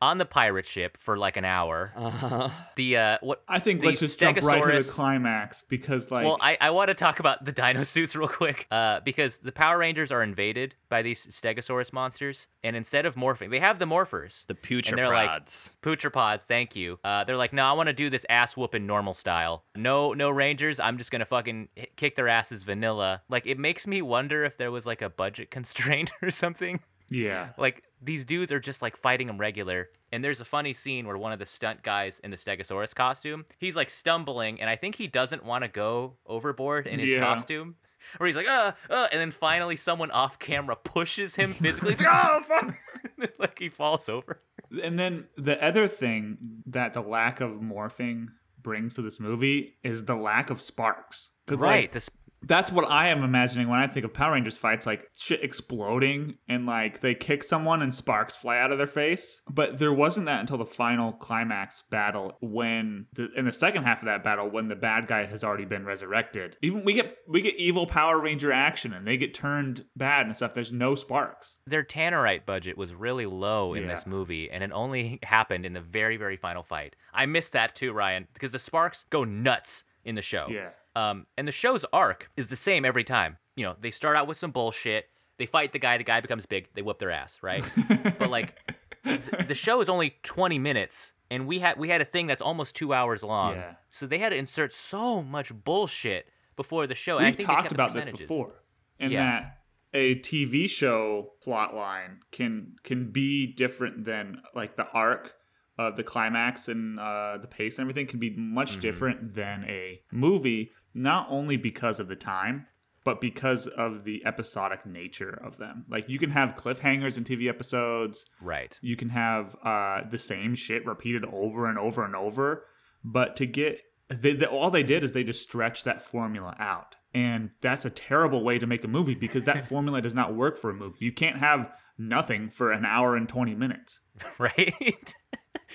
[0.04, 1.93] on the pirate ship for like an hour.
[1.95, 2.49] Uh-huh.
[2.76, 6.38] The uh what I think let's just jump right to the climax because, like, well,
[6.41, 9.78] I, I want to talk about the dino suits real quick, uh, because the Power
[9.78, 14.45] Rangers are invaded by these Stegosaurus monsters, and instead of morphing, they have the morphers,
[14.47, 14.58] The
[14.89, 15.70] and they're like Putra Pods.
[15.82, 16.41] Putropods.
[16.41, 16.99] Thank you.
[17.04, 19.64] Uh, they're like, no, I want to do this ass whooping normal style.
[19.76, 20.80] No, no Rangers.
[20.80, 23.22] I'm just gonna fucking kick their asses vanilla.
[23.30, 26.82] Like, it makes me wonder if there was like a budget constraint or something.
[27.10, 29.89] Yeah, Like these dudes are just like fighting them regular.
[30.12, 33.45] And there's a funny scene where one of the stunt guys in the Stegosaurus costume,
[33.58, 37.22] he's like stumbling, and I think he doesn't want to go overboard in his Yeah.
[37.22, 37.76] costume.
[38.20, 41.95] Or he's like, uh, uh, and then finally someone off camera pushes him physically.
[41.95, 42.76] Like, oh fuck!
[43.39, 44.41] like he falls over.
[44.84, 46.38] and then the other thing
[46.68, 48.28] that the lack of morphing
[48.62, 51.30] brings to this movie is the lack of sparks.
[51.49, 51.91] like, Right.
[51.91, 52.10] This
[52.46, 56.38] that's what I am imagining when I think of Power Rangers fights, like shit exploding
[56.48, 59.41] and like they kick someone and sparks fly out of their face.
[59.50, 64.00] But there wasn't that until the final climax battle when the, in the second half
[64.02, 66.58] of that battle when the bad guy has already been resurrected.
[66.62, 70.36] Even we get we get evil Power Ranger action and they get turned bad and
[70.36, 70.54] stuff.
[70.54, 71.58] There's no sparks.
[71.66, 73.89] their Tannerite budget was really low in Yeah.
[73.89, 76.96] this movie, and it only happened in the very, very final fight.
[77.14, 80.48] I missed that too, Ryan, because the sparks go nuts in the show.
[80.50, 80.70] Yeah.
[80.96, 83.38] Um, and the show's arc is the same every time.
[83.56, 85.06] You know, they start out with some bullshit.
[85.38, 85.98] They fight the guy.
[85.98, 86.70] The guy becomes big.
[86.76, 87.64] They whoop their ass, right?
[88.20, 88.56] but like,
[89.04, 92.41] th- the show is only 20 minutes, and we had we had a thing that's
[92.41, 93.56] almost two hours long.
[93.56, 93.74] Yeah.
[93.89, 97.18] So they had to insert so much bullshit before the show.
[97.18, 98.54] and I We've talked about this before,
[99.00, 99.24] in Yeah.
[99.26, 99.58] that
[99.96, 105.34] a TV show plot line can can be different than like the arc
[105.80, 108.82] of the climax and uh, the pace and everything can be much Mm-hmm.
[108.82, 112.68] different than a movie, not only because of the time.
[113.06, 117.50] But because of the episodic nature of them, like you can have cliffhangers in TV
[117.50, 118.80] episodes, Right.
[118.82, 122.64] you can have uh, the same shit repeated over and over and over.
[123.04, 126.96] But to get they, they, all they did is they just stretched that formula out,
[127.14, 130.56] and that's a terrible way to make a movie because that formula does not work
[130.58, 131.00] for a movie.
[131.04, 134.00] You can't have nothing for an hour and twenty minutes.
[134.39, 135.14] right?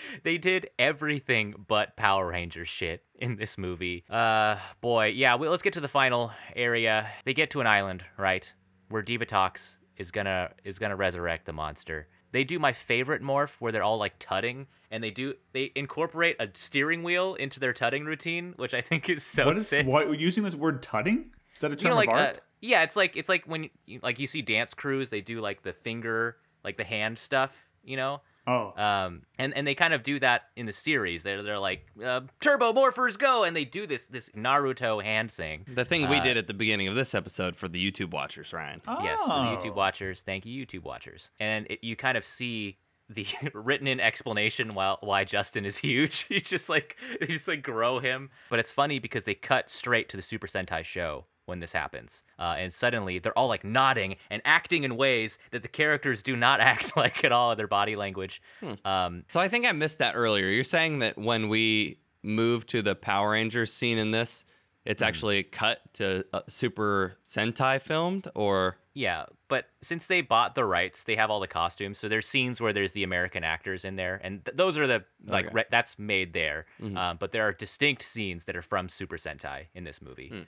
[0.22, 4.04] they did everything but Power Rangers shit in this movie.
[4.08, 5.34] Uh, boy, yeah.
[5.34, 7.10] Well, let's get to the final area.
[7.24, 8.52] They get to an island, right,
[8.88, 12.08] where Divatox is gonna is gonna resurrect the monster.
[12.30, 16.36] They do my favorite morph where they're all like tutting, and they do they incorporate
[16.38, 19.86] a steering wheel into their tutting routine, which I think is so what is sick.
[19.86, 21.30] what using this word tutting?
[21.54, 22.40] Is that a term you know, like of uh, art?
[22.60, 23.70] yeah, it's like it's like when
[24.02, 27.96] like you see dance crews, they do like the finger, like the hand stuff, you
[27.96, 28.20] know.
[28.48, 31.22] Oh, Um, and, and they kind of do that in the series.
[31.22, 35.64] They're they're like uh, Turbo Morphers go, and they do this this Naruto hand thing.
[35.72, 38.52] The thing we Uh, did at the beginning of this episode for the YouTube watchers,
[38.52, 38.80] Ryan.
[38.88, 38.98] Oh.
[39.04, 39.56] Yes, for the Oh.
[39.56, 41.30] YouTube watchers, thank you, YouTube watchers.
[41.38, 42.78] And it, you kind of see
[43.10, 46.26] the written in explanation while why Justin is huge.
[46.28, 48.30] He's just like they just like grow him.
[48.50, 52.22] But it's funny because they cut straight to the Super Sentai show when this happens,
[52.38, 56.36] uh, and suddenly they're all like nodding and acting in ways that the characters do
[56.36, 57.50] not act like at all.
[57.52, 58.40] In their body language.
[58.84, 60.46] Um, So I think I missed that earlier.
[60.48, 64.44] You're saying that when we move to the Power Rangers scene in this,
[64.84, 70.64] it's actually cut to uh, Super Sentai filmed, or Yeah, but since they bought the
[70.64, 71.98] rights, they have all the costumes.
[71.98, 75.04] So there's scenes where there's the American actors in there, and th- those are the
[75.26, 75.54] like Okay.
[75.54, 76.64] re- that's made there.
[76.82, 80.46] Um, but there are distinct scenes that are from Super Sentai in this movie,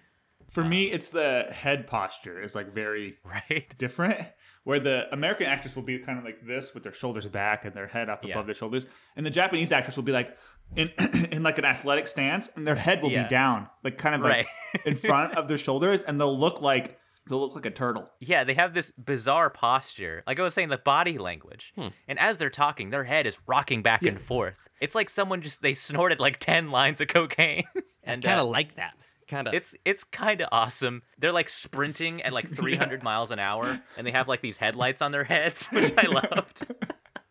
[0.51, 3.73] for me, it's the head posture is like very right?
[3.79, 4.27] different
[4.65, 7.75] where the American actress will be kind of like this with their shoulders back and
[7.75, 8.35] their head up Yeah.
[8.35, 8.85] above their shoulders
[9.17, 10.37] and the Japanese actress will be like
[10.77, 10.91] in
[11.33, 13.23] in like an athletic stance and their head will Yeah.
[13.23, 14.47] be down like kind of like Right.
[14.85, 16.99] in front of their shoulders and they'll look like
[17.29, 18.11] they'll look like a turtle.
[18.19, 20.23] Yeah, they have this bizarre posture.
[20.27, 23.83] Like I was saying, the body language, and as they're talking, their head is rocking
[23.83, 24.55] back and forth.
[24.81, 27.65] It's like someone just they snorted like ten lines of cocaine.
[28.03, 28.95] and kind uh, of like that.
[29.31, 29.55] Kind of.
[29.55, 31.03] It's it's kind of awesome.
[31.19, 35.01] They're like sprinting at like 300 miles an hour, and they have like these headlights
[35.01, 36.67] on their heads, which I loved.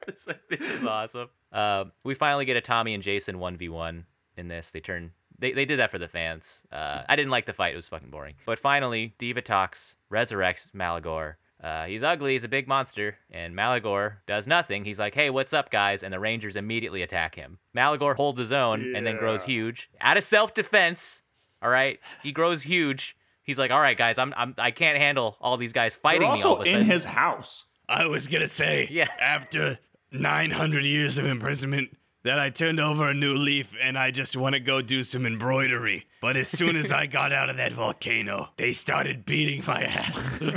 [0.08, 1.28] it's like, this is awesome.
[1.52, 4.06] Um, we finally get a Tommy and Jason one v one
[4.38, 4.72] in this.
[4.72, 5.12] They turn.
[5.38, 6.64] They, they did that for the fans.
[6.72, 7.74] Uh, I didn't like the fight.
[7.74, 8.36] It was fucking boring.
[8.45, 11.36] But finally, Diva Divatox resurrects Maligore.
[11.62, 12.34] Uh, he's ugly.
[12.34, 13.18] He's a big monster.
[13.32, 14.84] And Maligore does nothing.
[14.84, 16.04] He's like, hey, what's up, guys?
[16.04, 17.60] And the Rangers immediately attack him.
[17.76, 19.89] Maligore holds his own and then grows huge.
[20.02, 21.22] Out of self defense,
[21.62, 21.99] all right?
[22.24, 23.16] He grows huge.
[23.43, 26.36] He's like, all right, guys, I'm, I'm I can't handle all these guys fighting They're
[26.36, 27.66] me all also of a in his house.
[27.88, 29.07] I was gonna say, Yeah.
[29.20, 29.80] after
[30.12, 34.53] 900 years of imprisonment, that I turned over a new leaf and I just want
[34.53, 36.05] to go do some embroidery.
[36.22, 40.41] But as soon as I got out of that volcano, they started beating my ass.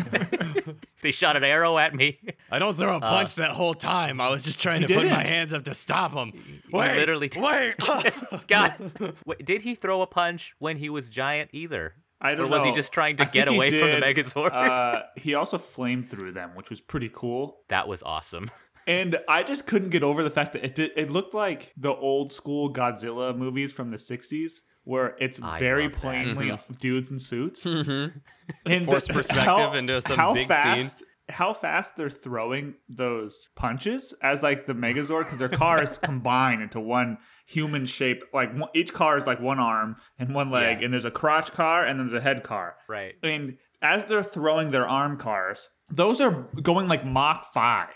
[1.03, 2.21] They shot an arrow at me.
[2.49, 4.21] I don't throw a punch that whole time.
[4.21, 6.31] I was just trying to put my hands up to stop them.
[6.33, 7.43] He Wait, literally did.
[7.43, 7.75] wait.
[8.39, 8.81] Scott,
[9.27, 11.95] wait, did he throw a punch when he was giant either?
[12.21, 14.07] I don't or was he just trying to I get away from the.
[14.07, 14.53] Megazord?
[14.53, 17.59] Uh, he also flamed through them, which was pretty cool.
[17.69, 18.49] that was awesome.
[18.87, 21.95] And I just couldn't get over the fact that it did, it looked like the
[21.95, 24.53] old school Godzilla movies from the '60s,
[24.85, 26.01] where it's I very love that.
[26.01, 27.63] plainly dudes in suits.
[27.65, 28.21] Mhm.
[28.67, 33.49] And Forced the- perspective how, into some how big fast, How fast they're throwing those
[33.57, 38.23] punches as like the Megazord because their cars combine into one human shape.
[38.35, 40.85] Like one, each car is like one arm and one leg, Yeah.
[40.87, 42.75] and there's a crotch car and then there's a head car.
[42.89, 43.15] Right.
[43.23, 47.89] And as they're throwing their arm cars, those are going like Mach 5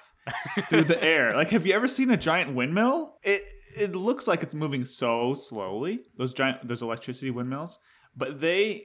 [0.69, 1.35] through the air.
[1.35, 3.17] Like, have you ever seen a giant windmill?
[3.23, 3.43] It
[3.77, 6.01] it looks like it's moving so slowly.
[6.17, 7.79] Those giant those electricity windmills,
[8.17, 8.85] but they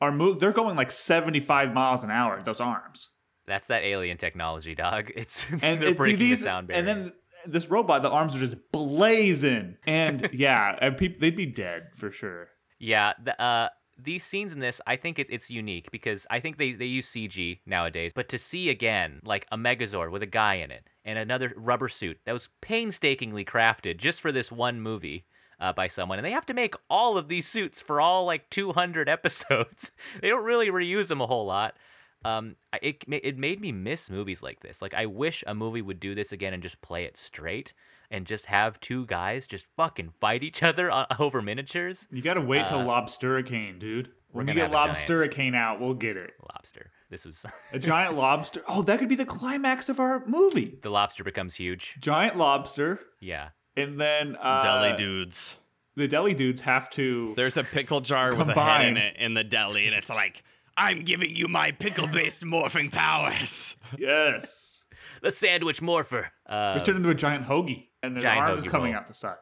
[0.00, 0.40] are move.
[0.40, 2.42] They're going like 75 miles an hour.
[2.42, 3.10] Those arms,
[3.46, 5.10] That's that alien technology, dog.
[5.16, 6.78] It's and they're it- breaking these, the sound barrier.
[6.80, 7.12] and then
[7.46, 12.10] this robot, the arms are just blazing, and yeah, and people they'd be dead for
[12.10, 12.48] sure.
[12.78, 13.68] Yeah, the, uh,
[13.98, 17.08] these scenes in this, I think it, it's unique because I think they, they use
[17.08, 18.12] CG nowadays.
[18.14, 21.88] But to see again, like a Megazord with a guy in it and another rubber
[21.88, 25.24] suit that was painstakingly crafted just for this one movie
[25.60, 28.50] uh, by someone, and they have to make all of these suits for all like
[28.50, 29.92] 200 episodes.
[30.20, 31.76] they don't really reuse them a whole lot.
[32.24, 34.80] Um, it it made me miss movies like this.
[34.80, 37.74] Like I wish a movie would do this again and just play it straight
[38.12, 42.06] and just have two guys just fucking fight each other o- over miniatures.
[42.12, 44.10] You gotta wait till Uh, Lobstericane, dude.
[44.30, 44.74] When you get have a.
[44.92, 46.32] Lobstericane out, we'll get it.
[46.54, 46.90] lobster.
[47.10, 48.62] This was A giant lobster.
[48.68, 50.78] Oh, that could be the climax of our movie.
[50.82, 51.96] the lobster becomes huge.
[52.00, 53.48] Giant lobster, Yeah.
[53.76, 55.56] and then uh, Deli dudes.
[55.96, 57.34] the deli dudes have to.
[57.36, 60.42] There's a pickle jar with a head in it in the deli, and it's like,
[60.74, 63.76] I'm giving you my pickle-based morphing powers.
[63.98, 64.81] Yes.
[65.22, 66.30] The sandwich morpher.
[66.46, 69.00] Uh, They turn into a giant hoagie, and their Giant arms coming roll.
[69.00, 69.36] out the side.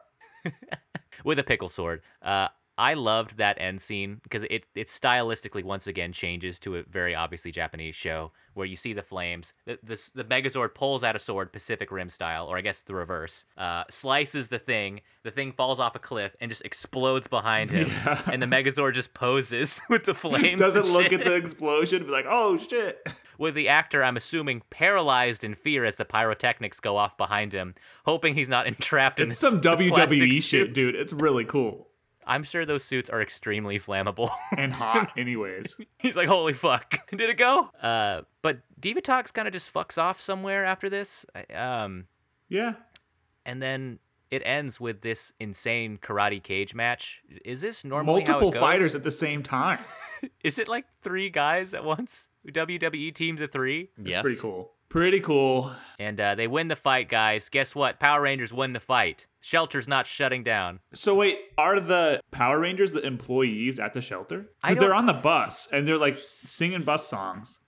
[1.23, 2.01] with a pickle sword.
[2.21, 6.83] Uh, I loved that end scene because it it stylistically once again changes to a
[6.83, 9.53] very obviously Japanese show where you see the flames.
[9.65, 12.95] The the, the Megazord pulls out a sword Pacific Rim style, or I guess the
[12.95, 13.45] reverse.
[13.57, 15.01] Uh, slices the thing.
[15.23, 17.89] The thing falls off a cliff and just explodes behind him.
[18.01, 18.21] Yeah.
[18.31, 20.59] And the Megazord just poses with the flames.
[20.59, 21.13] Doesn't look shit.
[21.13, 23.05] at the explosion be like, oh shit.
[23.37, 27.75] with the actor, I'm assuming, paralyzed in fear as the pyrotechnics go off behind him,
[28.05, 30.95] hoping he's not entrapped in this some WWE shit, dude.
[30.95, 31.87] It's really cool.
[32.31, 34.29] I'm sure those suits are extremely flammable.
[34.57, 35.75] And hot, anyways.
[35.99, 37.69] he's like, holy fuck, did it go?
[37.81, 41.25] Uh, but Divatox kind of just fucks off somewhere after this.
[41.53, 42.05] Um,
[42.49, 42.73] Yeah.
[43.45, 47.21] and then it ends with this insane karate cage match.
[47.43, 49.79] Is this it Multiple fighters at the same time.
[50.43, 52.29] Is it like three guys at once?
[52.47, 53.89] WWE teams of three?
[54.01, 54.71] Yeah, Pretty cool.
[54.89, 55.71] Pretty cool.
[55.99, 57.49] And uh, they win the fight, guys.
[57.49, 57.99] Guess what?
[57.99, 59.27] Power Rangers win the fight.
[59.41, 60.79] Shelter's not shutting down.
[60.93, 64.45] So wait, are the Power Rangers the employees at the shelter?
[64.61, 67.59] Because they're on the bus and they're like singing bus songs.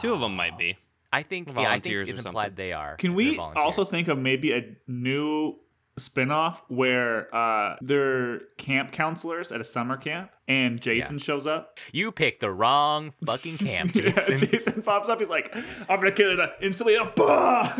[0.00, 0.78] Two of them might be.
[1.12, 2.54] I think yeah, I think Volunteers it's or implied something.
[2.56, 2.96] they are.
[2.96, 3.64] Can They're we volunteers.
[3.64, 5.56] also think of maybe a new
[5.98, 11.78] spin-off where uh they're camp counselors at a summer camp and Jason shows up?
[11.92, 14.36] You picked the wrong fucking camp, Yeah, Jason.
[14.48, 15.54] Jason pops up, he's like,
[15.88, 16.96] I'm gonna kill it instantly.
[17.14, 17.76] Bah!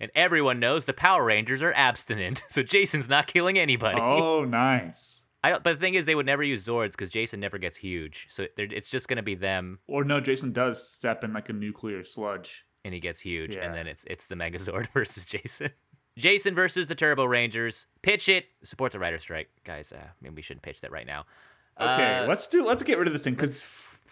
[0.00, 4.00] and everyone knows the Power Rangers are abstinent, so Jason's not killing anybody.
[4.00, 5.22] Oh, nice.
[5.44, 7.76] I don't, but the thing is, they would never use Zords because Jason never gets
[7.76, 11.52] huge, so it's just gonna be them, Or no, Jason does step in like a
[11.52, 12.64] nuclear sludge.
[12.84, 13.64] and he gets huge, Yeah.
[13.66, 15.70] and then it's it's the Megazord versus Jason.
[16.16, 17.86] Jason versus the Turbo Rangers.
[18.02, 18.46] Pitch it.
[18.64, 19.92] Support the writer strike, guys.
[19.92, 21.24] Uh, maybe we shouldn't pitch that right now.
[21.80, 23.62] Okay, Uh, let's do let's get rid of this thing because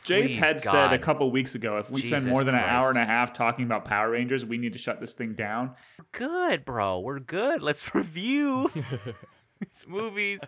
[0.07, 2.89] Jace please, had said a couple weeks ago if we spend more than an hour
[2.89, 5.73] and a half talking about Power Rangers, we need to shut this thing down.
[6.13, 7.01] good, bro.
[7.01, 7.63] We're good.
[7.63, 8.71] Let's review
[9.61, 10.41] these movies.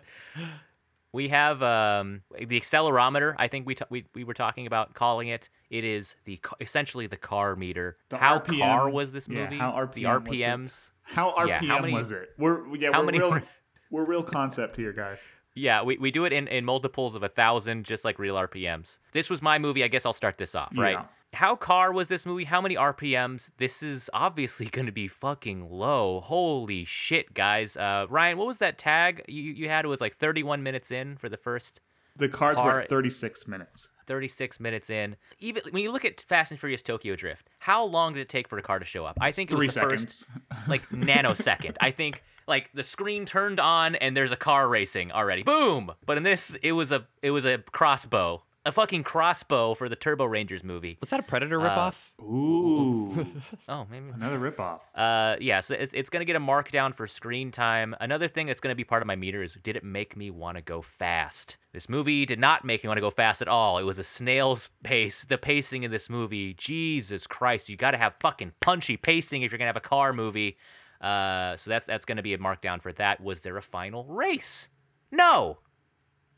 [1.11, 3.33] We have um, the accelerometer.
[3.37, 5.49] I think we, t- we we were talking about calling it.
[5.71, 7.95] It is the essentially the car meter.
[8.09, 8.59] The how RPM.
[8.59, 9.57] car was this Yeah, movie?
[9.57, 10.43] how the RPM was it?
[10.43, 10.91] RPMs.
[11.01, 12.29] How RPM Yeah, how many- was it?
[12.37, 13.39] We're yeah, how we're many- real
[13.89, 15.19] we're real concept here, guys.
[15.55, 18.99] Yeah, we, we do it in, in multiples of a thousand, just like real RPMs.
[19.13, 19.83] This was my movie.
[19.83, 20.93] I guess I'll start this off, right?
[20.93, 21.05] Yeah.
[21.33, 22.45] How car was this movie?
[22.45, 23.51] How many RPMs?
[23.57, 26.21] This is obviously going to be fucking low.
[26.21, 27.77] Holy shit, guys.
[27.77, 29.85] Uh, Ryan, what was that tag you, you had?
[29.85, 31.81] It was like 31 minutes in for the first
[32.15, 33.89] The cars were Car- at 36 minutes.
[34.09, 35.15] 36 minutes in.
[35.37, 38.47] Even when you look at Fast and Furious Tokyo Drift, how long did it take
[38.49, 39.17] for a car to show up?
[39.21, 40.25] I think it Three was the seconds.
[40.25, 41.77] first like nanosecond.
[41.79, 45.43] I think like the screen turned on and there's a car racing already.
[45.43, 45.91] Boom.
[46.07, 48.41] But in this it was a it was a crossbow.
[48.69, 50.99] A fucking crossbow for the Turbo Rangers movie.
[50.99, 51.95] Was that a Predator Uh, ripoff?
[52.21, 53.25] Ooh,
[53.67, 54.81] Oh, maybe another ripoff.
[54.93, 57.95] Uh, yeah, so it's, it's going to get a markdown for screen time.
[57.99, 60.29] Another thing that's going to be part of my meter is did it make me
[60.29, 61.57] want to go fast?
[61.73, 63.79] This movie did not make me want to go fast at all.
[63.79, 65.23] It was a snail's pace.
[65.23, 69.51] The pacing in this movie, Jesus Christ, you got to have fucking punchy pacing if
[69.51, 70.57] you're going to have a car movie.
[71.01, 73.19] Uh, so that's that's going to be a markdown for that.
[73.19, 74.67] Was there a final race?
[75.11, 75.57] No.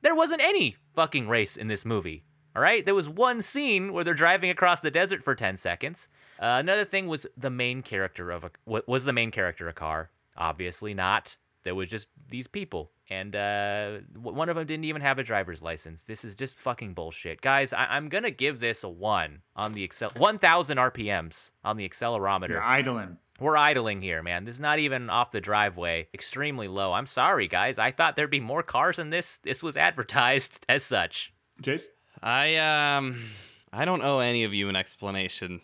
[0.02, 2.24] There wasn't any fucking race in this movie.
[2.56, 6.10] All right, there was one scene where they're driving across the desert for 10 seconds.
[6.38, 9.74] Uh, another thing was the main character of a wa- was the main character a
[9.74, 10.10] car?
[10.36, 11.38] Obviously not.
[11.64, 15.62] There was just these people, and uh, one of them didn't even have a driver's
[15.62, 16.02] license.
[16.04, 17.72] This is just fucking bullshit, guys.
[17.72, 22.50] I- I'm gonna give this a one on the excel 1,000 RPMs on the accelerometer.
[22.50, 23.18] You're idling.
[23.42, 24.46] We're idling here, man.
[24.46, 26.08] This is not even off the driveway.
[26.14, 26.94] Extremely low.
[26.94, 27.80] I'm sorry, guys.
[27.80, 29.40] I thought there'd be more cars in this.
[29.40, 31.34] This was advertised as such.
[31.60, 31.86] Jace?
[32.22, 33.32] I um
[33.74, 35.60] I don't owe any of you an explanation.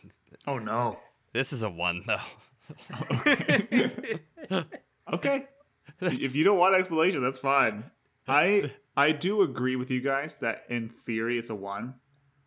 [0.47, 0.97] Oh no.
[1.33, 2.17] This is a one though.
[5.13, 5.47] Okay.
[6.01, 7.85] if you don't want explanation, that's fine.
[8.27, 11.93] I I do agree with you guys that in theory it's a one.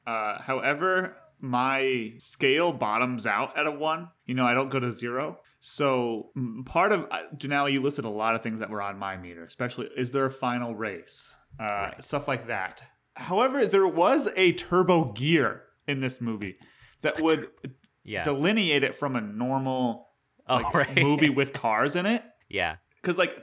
[0.07, 4.09] Uh, however, my scale bottoms out at a one.
[4.27, 5.41] You know, I don't go to zero.
[5.61, 6.31] So
[6.65, 9.45] part of uh, Janelle, you listed a lot of things that were on my meter,
[9.45, 12.83] especially is there a final race, uh, stuff like that.
[13.17, 16.57] However, there was a turbo gear in this movie
[17.03, 17.49] that would
[18.05, 18.23] Yeah.
[18.23, 20.09] delineate it from a normal
[20.49, 20.97] oh, like, right.
[21.03, 22.23] movie with cars in it.
[22.49, 22.77] yeah.
[23.03, 23.35] Because, like,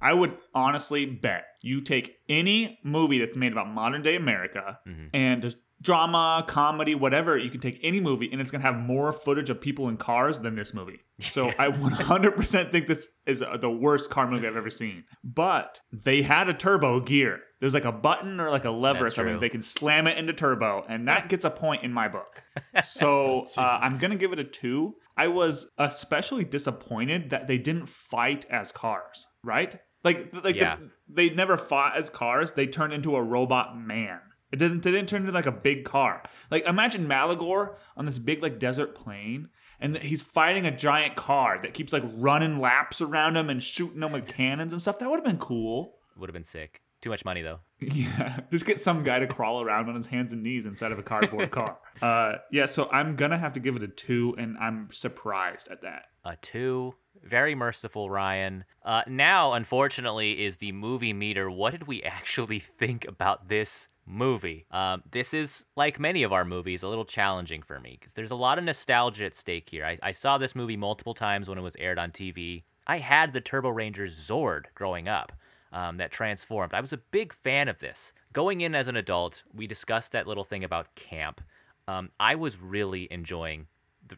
[0.00, 5.08] I would honestly bet you take any movie that's made about modern day America Mhm.
[5.14, 8.76] and just drama, comedy, whatever, you can take any movie and it's going to have
[8.76, 11.00] more footage of people in cars than this movie.
[11.20, 15.04] So I 100% think this is the worst car movie I've ever seen.
[15.22, 17.40] But they had a turbo gear.
[17.60, 19.34] There's like a button or like a lever That's or something.
[19.34, 19.40] true.
[19.40, 22.42] They can slam it into turbo, and that gets a point in my book.
[22.82, 24.96] So uh, I'm gonna give it a two.
[25.16, 29.78] I was especially disappointed that they didn't fight as cars, right?
[30.04, 32.52] Like, like the- they never fought as cars.
[32.52, 34.20] They turned into a robot man.
[34.52, 34.82] It didn't.
[34.82, 36.22] They didn't turn into like a big car.
[36.50, 39.48] Like imagine Maligore on this big like desert plain,
[39.80, 44.02] and he's fighting a giant car that keeps like running laps around him and shooting
[44.02, 44.98] him with cannons and stuff.
[44.98, 45.96] That would have been cool.
[46.16, 46.80] Would have been sick.
[47.02, 47.60] Too much money though.
[47.78, 50.98] Yeah, just get some guy to crawl around on his hands and knees inside of
[50.98, 51.78] a cardboard car.
[52.02, 55.80] Uh, yeah, so I'm gonna have to give it a two, and I'm surprised at
[55.80, 56.04] that.
[56.26, 56.92] A two.
[57.22, 58.64] Very merciful, Ryan.
[58.84, 61.50] Uh, now, unfortunately, is the movie meter.
[61.50, 64.66] What did we actually think about this movie?
[64.70, 68.30] Um, this is, like many of our movies, a little challenging for me because there's
[68.30, 69.84] a lot of nostalgia at stake here.
[69.84, 72.62] I, I saw this movie multiple times when it was aired on TV.
[72.86, 75.32] I had the Turbo Rangers Zord growing up
[75.72, 76.72] um, that transformed.
[76.72, 78.12] I was a big fan of this.
[78.32, 81.40] Going in as an adult, we discussed that little thing about camp.
[81.88, 83.66] Um, I was really enjoying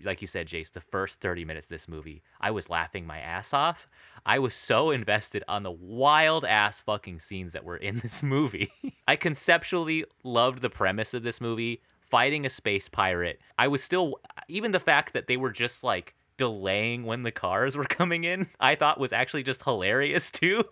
[0.05, 3.19] like you said, Jace, the first 30 minutes of this movie, I was laughing my
[3.19, 3.89] ass off.
[4.27, 8.71] I was so invested on the wild ass fucking scenes that were in this movie.
[9.07, 13.41] I conceptually loved the premise of this movie fighting a space pirate.
[13.59, 17.77] I was still, even the fact that they were just like, delaying when the cars
[17.77, 20.65] were coming in i thought was actually just hilarious too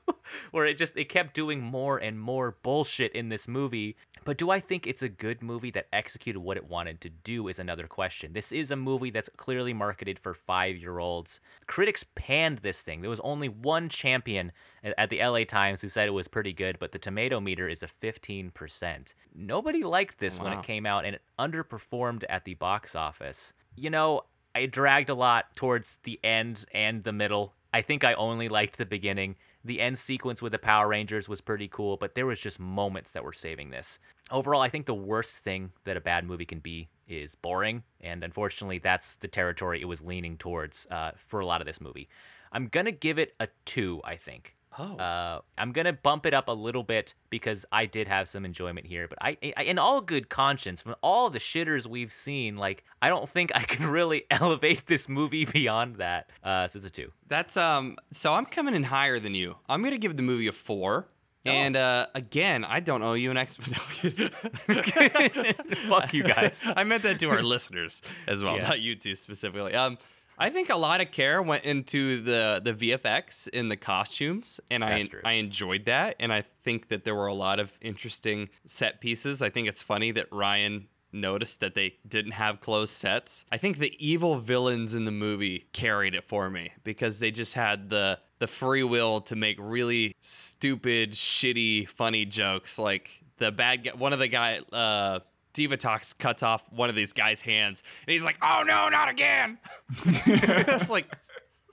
[0.50, 3.96] where it just it kept doing more and more bullshit in this movie
[4.26, 7.46] but do I think it's a good movie that executed what it wanted to do
[7.46, 8.32] is another question.
[8.32, 11.38] This is a movie that's clearly marketed for five year olds.
[11.68, 13.02] Critics panned this thing.
[13.02, 14.50] There was only one champion
[14.82, 17.68] at at the LA Times who said it was pretty good, but the tomato meter
[17.68, 19.14] is a 15%.
[19.32, 23.52] Nobody liked this when it came out and it underperformed at the box office.
[23.76, 24.22] You know,
[24.56, 27.52] I dragged a lot towards the end and the middle.
[27.74, 29.36] I think I only liked the beginning.
[29.62, 33.12] The end sequence with the Power Rangers was pretty cool, but there was just moments
[33.12, 33.98] that were saving this.
[34.30, 38.24] Overall, I think the worst thing that a bad movie can be is boring, and
[38.24, 42.08] unfortunately, that's the territory it was leaning towards uh, for a lot of this movie.
[42.50, 44.00] I'm gonna give it a two.
[44.04, 44.54] I think.
[44.78, 44.96] Oh.
[44.96, 48.86] Uh, I'm gonna bump it up a little bit because I did have some enjoyment
[48.86, 52.84] here, but I, I, in all good conscience, from all the shitters we've seen, like
[53.00, 56.30] I don't think I can really elevate this movie beyond that.
[56.44, 57.12] Uh, so it's a two.
[57.28, 57.96] That's um.
[58.12, 59.56] So I'm coming in higher than you.
[59.68, 61.08] I'm gonna give the movie a four.
[61.46, 61.50] Oh.
[61.50, 64.30] And uh, again, I don't owe you an explanation.
[65.88, 66.64] Fuck you guys.
[66.66, 68.68] I meant that to our listeners as well, Yeah.
[68.68, 69.72] not you two specifically.
[69.74, 69.96] Um,
[70.38, 74.84] I think a lot of care went into the the VFX in the costumes, and
[74.84, 75.20] I true.
[75.24, 79.42] I enjoyed that, and I think that there were a lot of interesting set pieces.
[79.42, 83.44] I think it's funny that Ryan noticed that they didn't have closed sets.
[83.50, 87.54] I think the evil villains in the movie carried it for me because they just
[87.54, 92.78] had the the free will to make really stupid, shitty, funny jokes.
[92.78, 93.08] Like
[93.38, 95.20] the bad guy, one of the guy, uh,
[95.56, 99.58] Divatox cuts off one of these guys' hands, and he's like, "Oh no, not again!"
[100.04, 101.10] it's like,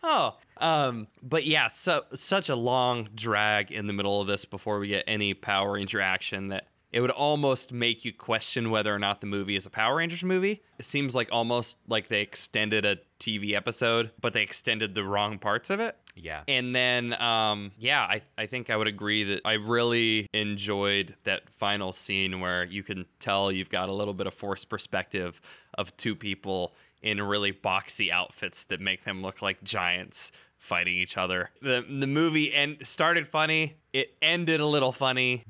[0.02, 4.80] oh, um, but yeah, so such a long drag in the middle of this before
[4.80, 9.00] we get any Power Ranger action that it would almost make you question whether or
[9.00, 10.62] not the movie is a Power Rangers movie.
[10.78, 15.40] It seems like almost like they extended a TV episode, but they extended the wrong
[15.40, 15.98] parts of it.
[16.16, 16.44] Yeah.
[16.48, 21.50] And then, um, yeah, I, I think I would agree that I really enjoyed that
[21.58, 25.42] final scene where you can tell you've got a little bit of forced perspective
[25.74, 31.18] of two people in really boxy outfits that make them look like giants fighting each
[31.18, 31.50] other.
[31.62, 35.44] The, the movie end, started funny, it ended a little funny,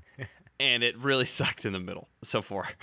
[0.64, 2.70] and it really sucked in the middle so far.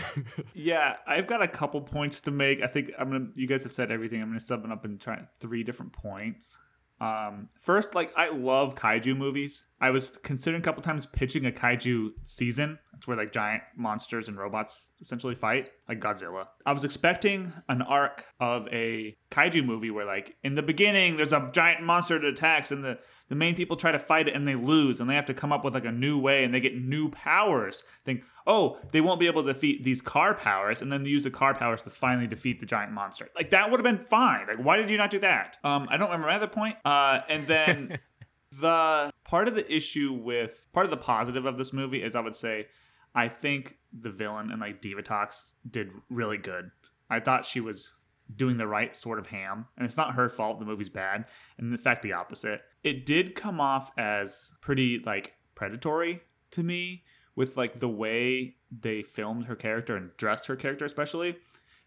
[0.52, 2.60] Yeah, I've got a couple points to make.
[2.62, 3.28] I think I'm gonna.
[3.34, 4.20] You guys have said everything.
[4.20, 6.58] I'm gonna sum it up and try three different points.
[7.00, 9.64] Um, first, like I love kaiju movies.
[9.80, 12.78] I was considering a couple times pitching a kaiju season.
[12.94, 16.48] It's where like giant monsters and robots essentially fight, like Godzilla.
[16.66, 21.32] I was expecting an arc of a kaiju movie where like in the beginning there's
[21.32, 22.98] a giant monster that attacks and the
[23.30, 25.52] the main people try to fight it and they lose and they have to come
[25.52, 27.84] up with like a new way and they get new powers.
[28.04, 31.22] Think, oh, they won't be able to defeat these car powers and then they use
[31.22, 33.28] the car powers to finally defeat the giant monster.
[33.36, 34.48] Like that would have been fine.
[34.48, 35.58] Like why did you not do that?
[35.62, 36.76] Um, I don't remember my other point.
[36.84, 38.00] Uh, and then
[38.60, 42.20] the part of the issue with part of the positive of this movie is I
[42.20, 42.66] would say
[43.14, 46.72] I think the villain and like Divatox did really good.
[47.08, 47.92] I thought she was
[48.36, 51.24] doing the right sort of ham, and it's not her fault the movie's bad.
[51.58, 52.62] And in fact, the opposite.
[52.82, 56.22] It did come off as pretty like predatory
[56.52, 57.04] to me
[57.36, 61.36] with like the way they filmed her character and dressed her character, especially.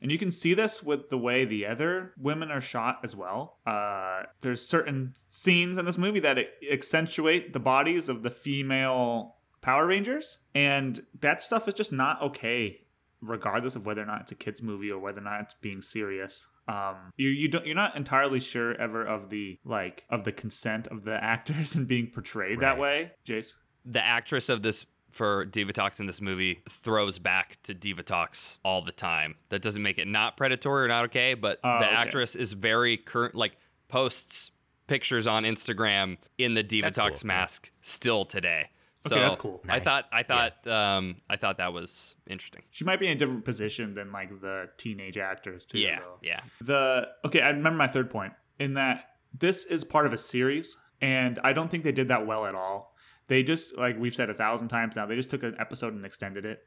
[0.01, 3.59] And you can see this with the way the other women are shot as well.
[3.65, 6.37] Uh, there's certain scenes in this movie that
[6.69, 12.81] accentuate the bodies of the female Power Rangers, and that stuff is just not okay,
[13.23, 15.81] regardless of whether or not it's a kids movie or whether or not it's being
[15.81, 16.47] serious.
[16.67, 20.87] Um, you you don't you're not entirely sure ever of the like of the consent
[20.87, 23.53] of the actors and being portrayed that way, Jace.
[23.85, 28.91] the actress of this for Divatox in this movie throws back to Divatox all the
[28.91, 29.35] time.
[29.49, 31.93] That doesn't make it not predatory or not okay, but Oh, the okay.
[31.95, 33.57] actress is very current, like
[33.89, 34.49] posts
[34.87, 37.27] pictures on Instagram in the That's Divatox cool, yeah.
[37.27, 38.69] mask still today.
[39.07, 39.61] So Okay, that's cool.
[39.65, 39.83] I Nice.
[39.83, 42.61] thought I thought um I thought that was interesting.
[42.71, 45.79] She might be in a different position than like the teenage actors too.
[45.79, 46.17] yeah, though.
[46.21, 46.39] yeah.
[46.61, 49.05] The okay, I remember my third point in that
[49.37, 52.55] this is part of a series, and I don't think they did that well at
[52.55, 52.95] all.
[53.27, 55.05] They just like we've said a thousand times now.
[55.05, 56.59] They just took an episode and extended it,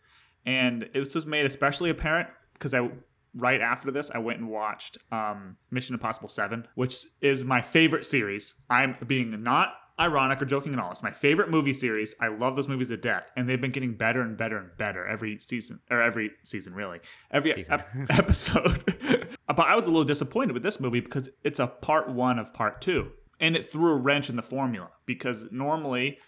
[0.44, 2.90] and it was just made especially apparent because I
[3.34, 8.04] right after this I went and watched um, Mission Impossible Seven, which is my favorite
[8.04, 8.54] series.
[8.68, 10.90] I'm being not ironic or joking at all.
[10.92, 12.14] It's my favorite movie series.
[12.20, 15.06] I love those movies to death, and they've been getting better and better and better
[15.06, 17.74] every season or every season, really, every Season.
[17.74, 18.84] ep- episode.
[19.48, 22.52] but I was a little disappointed with this movie because it's a part one of
[22.52, 26.18] part two, and it threw a wrench in the formula because normally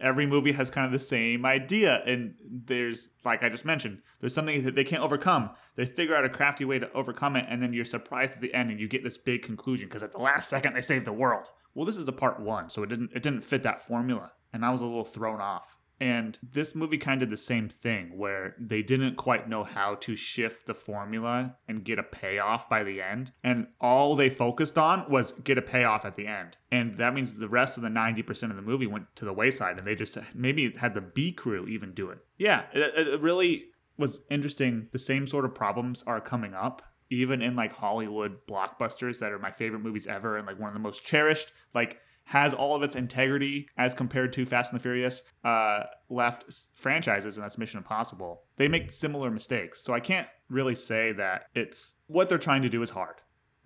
[0.00, 4.32] every movie has kind of the same idea and there's like i just mentioned there's
[4.32, 7.62] something that they can't overcome they figure out a crafty way to overcome it and
[7.62, 10.18] then you're surprised at the end and you get this big conclusion because at the
[10.18, 13.10] last second they save the world well this is a part one so it didn't
[13.14, 16.98] it didn't fit that formula and i was a little thrown off and this movie
[16.98, 20.74] kind of did the same thing where they didn't quite know how to shift the
[20.74, 23.32] formula and get a payoff by the end.
[23.44, 26.56] And all they focused on was get a payoff at the end.
[26.70, 29.78] And that means the rest of the 90% of the movie went to the wayside
[29.78, 32.18] and they just maybe had the B crew even do it.
[32.38, 33.66] Yeah, it, it really
[33.96, 34.88] was interesting.
[34.90, 36.82] The same sort of problems are coming up.
[37.10, 40.74] Even in like Hollywood blockbusters that are my favorite movies ever and like one of
[40.74, 41.98] the most cherished, like
[42.28, 46.68] has all of its integrity as compared to Fast and the Furious uh, left s-
[46.74, 48.42] franchises, and that's Mission Impossible.
[48.56, 52.70] They make similar mistakes, so I can't really say that it's what they're trying to
[52.70, 53.16] do is hard,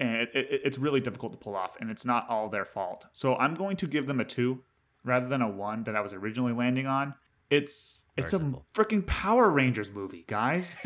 [0.00, 3.06] and it, it, it's really difficult to pull off, and it's not all their fault.
[3.12, 4.64] So I'm going to give them a two.
[5.04, 7.14] rather than a one that I was originally landing on.
[7.50, 8.38] It's it's a
[8.74, 10.74] freaking Power Rangers movie, guys.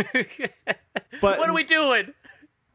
[1.21, 2.13] But what are we doing?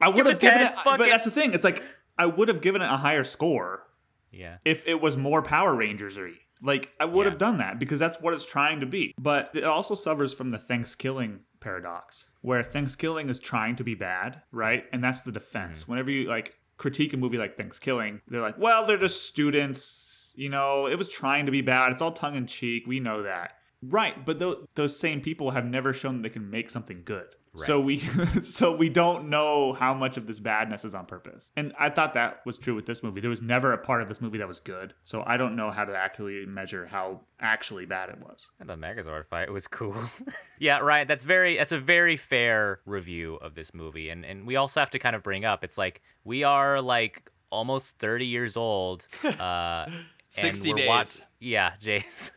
[0.02, 1.54] I would have given 10, it, but that's the thing.
[1.54, 1.84] It's like
[2.18, 3.88] I would have given it a higher score
[4.32, 4.58] Yeah.
[4.66, 6.34] if it was more Power Rangers y.
[6.62, 7.30] Like I would Yeah.
[7.32, 9.14] have done that because that's what it's trying to be.
[9.20, 14.42] But it also suffers from the Thanksgiving paradox, where Thanksgiving is trying to be bad,
[14.52, 14.86] right?
[14.92, 15.82] And that's the defense.
[15.82, 15.92] Mm-hmm.
[15.92, 20.32] Whenever you like critique a movie like Thanksgiving, they're like, "Well, they're just students.
[20.36, 21.92] You know, it was trying to be bad.
[21.92, 22.86] It's all tongue in cheek.
[22.88, 26.50] We know that." Right, but tho- those same people have never shown that they can
[26.50, 27.28] make something good.
[27.66, 27.98] So we
[28.42, 31.52] so we don't know how much of this badness is on purpose.
[31.56, 33.22] And I thought that was true with this movie.
[33.22, 34.94] There was never a part of this movie that was good.
[35.04, 38.48] So I don't know how to actually measure how actually bad it was.
[38.64, 39.96] The Megazord fight was cool.
[40.60, 41.08] yeah, right.
[41.08, 44.10] That's very that's a very fair review of this movie.
[44.10, 47.30] And and we also have to kind of bring up it's like we are like
[47.52, 49.08] almost 30 years old.
[49.40, 49.86] Uh
[50.36, 51.22] and 60 we're wat- days.
[51.40, 52.32] Yeah, Jace.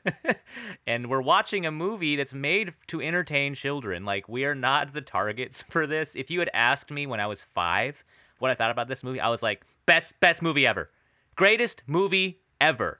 [0.86, 4.04] and we're watching a movie that's made to entertain children.
[4.04, 6.14] Like we are not the targets for this.
[6.16, 8.04] If you had asked me when I was 5
[8.38, 10.90] what I thought about this movie, I was like best best movie ever.
[11.36, 12.98] Greatest movie ever.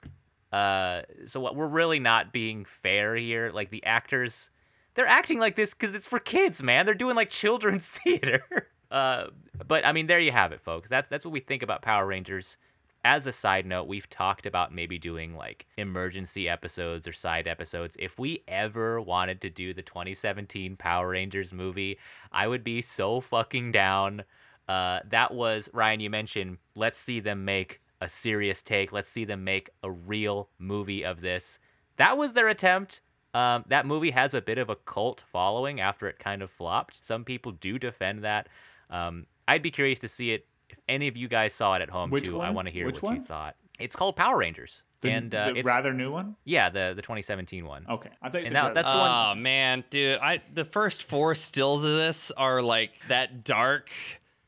[0.51, 3.51] Uh, so what, we're really not being fair here.
[3.53, 4.49] Like the actors,
[4.95, 6.85] they're acting like this because it's for kids, man.
[6.85, 8.43] They're doing like children's theater.
[8.89, 9.27] Uh,
[9.67, 10.89] but I mean, there you have it, folks.
[10.89, 12.57] That's that's what we think about Power Rangers.
[13.03, 17.97] As a side note, we've talked about maybe doing like emergency episodes or side episodes.
[17.99, 21.97] If we ever wanted to do the 2017 Power Rangers movie,
[22.31, 24.23] I would be so fucking down.
[24.69, 25.99] Uh, that was Ryan.
[25.99, 28.91] You mentioned let's see them make a serious take.
[28.91, 31.57] Let's see them make a real movie of this.
[31.97, 33.01] That was their attempt.
[33.33, 37.03] Um, that movie has a bit of a cult following after it kind of flopped.
[37.03, 38.49] Some people do defend that.
[38.89, 40.45] Um, I'd be curious to see it.
[40.71, 42.85] If any of you guys saw it at home Which too, I want to hear
[42.85, 43.55] Which what you thought.
[43.79, 46.35] It's called Power Rangers, The, and uh, the it's rather new one?
[46.45, 47.85] yeah, the the 2017 one.
[47.89, 48.09] Okay.
[48.21, 50.19] I thought you And said now that's the one- Oh man, dude!
[50.19, 53.89] I the first four stills of this are like that dark,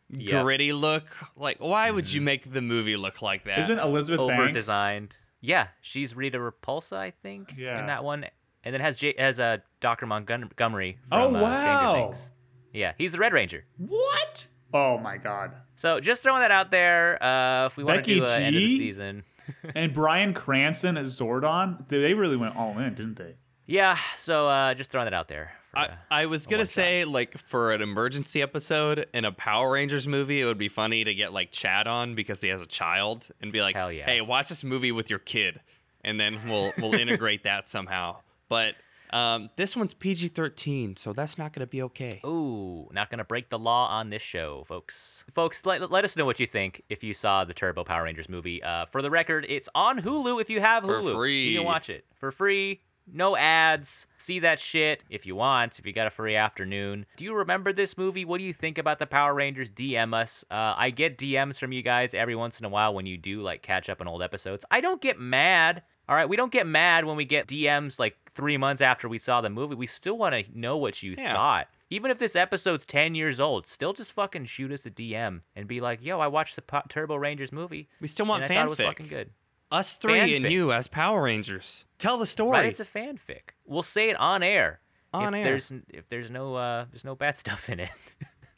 [0.10, 0.44] Yep.
[0.44, 1.06] gritty look.
[1.36, 2.16] Like, why would Mm-hmm.
[2.16, 3.60] you make the movie look like that?
[3.60, 4.54] Isn't Elizabeth over Banks?
[4.54, 5.18] designed.
[5.42, 7.56] Yeah, she's Rita Repulsa, I think.
[7.58, 7.80] Yeah.
[7.80, 8.26] In that one,
[8.64, 11.94] and then has J- has uh, Dacre Montgomery from Oh, uh, Stranger wow.
[12.12, 12.30] Things.
[12.72, 13.66] Yeah, he's the Red Ranger.
[13.78, 14.48] What?
[14.74, 15.52] Oh my god.
[15.76, 17.22] So just throwing that out there.
[17.22, 19.24] Uh, if we want to Becky do uh, end of the season,
[19.76, 23.36] And Bryan Cranston as Zordon, they they really went all in, didn't they?
[23.66, 23.98] yeah.
[24.18, 25.52] So uh, just throwing that out there.
[25.72, 26.74] For, I, I was gonna one shot.
[26.74, 31.04] say like for an emergency episode in a Power Rangers movie, it would be funny
[31.04, 34.06] to get like Chad on because he has a child and be like, Hell yeah.
[34.06, 35.60] "Hey, watch this movie with your kid,"
[36.04, 38.18] and then we'll we'll integrate that somehow.
[38.50, 38.76] But
[39.14, 42.20] um, this one's PG thirteen, so that's not gonna be okay.
[42.26, 45.24] Ooh, not gonna break the law on this show, folks.
[45.34, 48.28] Folks, let, let us know what you think if you saw the Turbo Power Rangers
[48.28, 48.62] movie.
[48.64, 50.42] Uh, for the record, it's on Hulu.
[50.42, 52.82] If you have For Hulu, you can watch it for free.
[53.12, 54.08] No ads.
[54.18, 55.78] See that shit if you want.
[55.78, 57.06] If you got a free afternoon.
[57.18, 58.24] Do you remember this movie?
[58.24, 59.70] What do you think about the Power Rangers?
[59.70, 60.46] DM us.
[60.50, 63.42] Uh, I get DMs from you guys every once in a while when you do
[63.42, 64.64] like catch up on old episodes.
[64.72, 65.84] I don't get mad.
[66.10, 69.20] All right, we don't get mad when we get DMs like three months after we
[69.20, 69.76] saw the movie.
[69.76, 71.34] We still want to know what you Yeah.
[71.34, 71.68] thought.
[71.90, 75.68] Even if this episode's 10 years old, still just fucking shoot us a DM and
[75.68, 77.88] be like, yo, I watched the Turbo Rangers movie.
[78.02, 79.30] We still want and I thought it was fucking good.
[79.72, 81.86] Us three and you as Power Rangers.
[82.00, 82.52] Tell the story.
[82.52, 83.52] Right, it's a fanfic.
[83.66, 84.82] We'll say it on air.
[85.14, 85.44] On if air.
[85.46, 87.90] There's if there's no uh there's no bad stuff in it.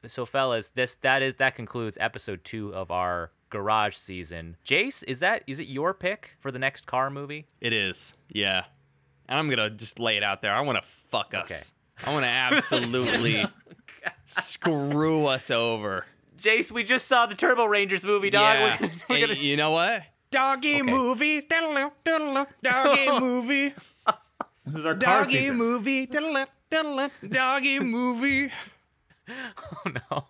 [0.08, 4.58] so fellas, this that is that concludes episode two of our garage season.
[4.66, 7.47] Jace, is that is it your pick for the next car movie?
[7.62, 8.14] It is.
[8.30, 8.66] Yeah.
[9.30, 10.53] And I'm going to just lay it out there.
[10.53, 11.43] I want to fuck us.
[11.51, 12.10] Okay.
[12.10, 16.06] I want to absolutely oh, screw us over.
[16.39, 18.56] Jace, we just saw the Turbo Rangers movie, dog.
[18.58, 18.78] Yeah.
[18.82, 20.03] We're, we're And gonna You know what?
[20.32, 20.91] Doggy Okay.
[20.91, 21.41] movie.
[21.41, 23.74] diddle-oo, diddle-oo, Doggy movie.
[24.66, 25.58] This is our car Doggy season.
[25.58, 26.06] movie.
[26.08, 28.51] diddle-oo, diddle-oo, Doggy movie.
[29.28, 30.25] Oh no.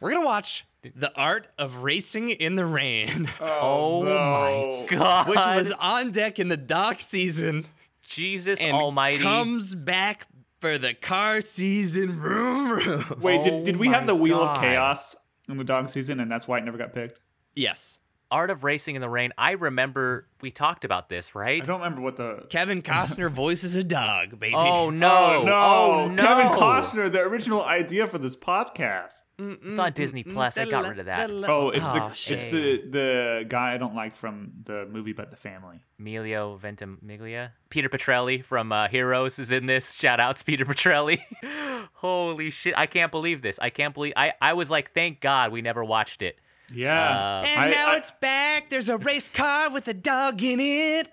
[0.00, 0.64] We're going to watch
[0.96, 4.80] The Art of Racing in the Rain, oh, oh, no.
[4.80, 5.28] my god.
[5.28, 7.66] which was on deck in the dock season
[8.02, 9.22] Jesus and Almighty.
[9.22, 10.26] comes back
[10.60, 12.20] for the car season.
[12.20, 13.18] Room, room.
[13.20, 14.56] Wait, Oh did, did we oh my have the Wheel God.
[14.56, 15.14] of Chaos
[15.48, 17.20] in the dog season and that's why it never got picked?
[17.54, 18.00] Yes.
[18.32, 19.32] Art of Racing in the Rain.
[19.36, 21.62] I remember we talked about this, right?
[21.62, 22.46] I don't remember what the.
[22.48, 24.54] Kevin Costner voices a dog, baby.
[24.56, 25.42] Oh no!
[25.42, 25.52] Oh, no.
[25.54, 26.22] Oh no!
[26.22, 29.20] Kevin Costner, the original idea for this podcast.
[29.38, 30.56] It's on Disney Plus.
[30.56, 31.28] I got rid of that.
[31.28, 35.30] Oh, it's Oh, the it's the the guy I don't like from the movie but
[35.30, 35.80] the family.
[35.98, 37.50] Emilio Ventimiglia.
[37.68, 39.92] Peter Petrelli from uh, Heroes is in this.
[39.94, 41.18] Shout outs, Peter Petrelli.
[41.94, 42.74] Holy shit!
[42.76, 43.58] I can't believe this.
[43.60, 44.12] I can't believe.
[44.16, 46.38] I I was like, thank God we never watched it.
[46.72, 47.40] Yeah.
[47.42, 48.70] Uh, And I- now I- it's back.
[48.70, 51.08] There's a race car with a dog in it.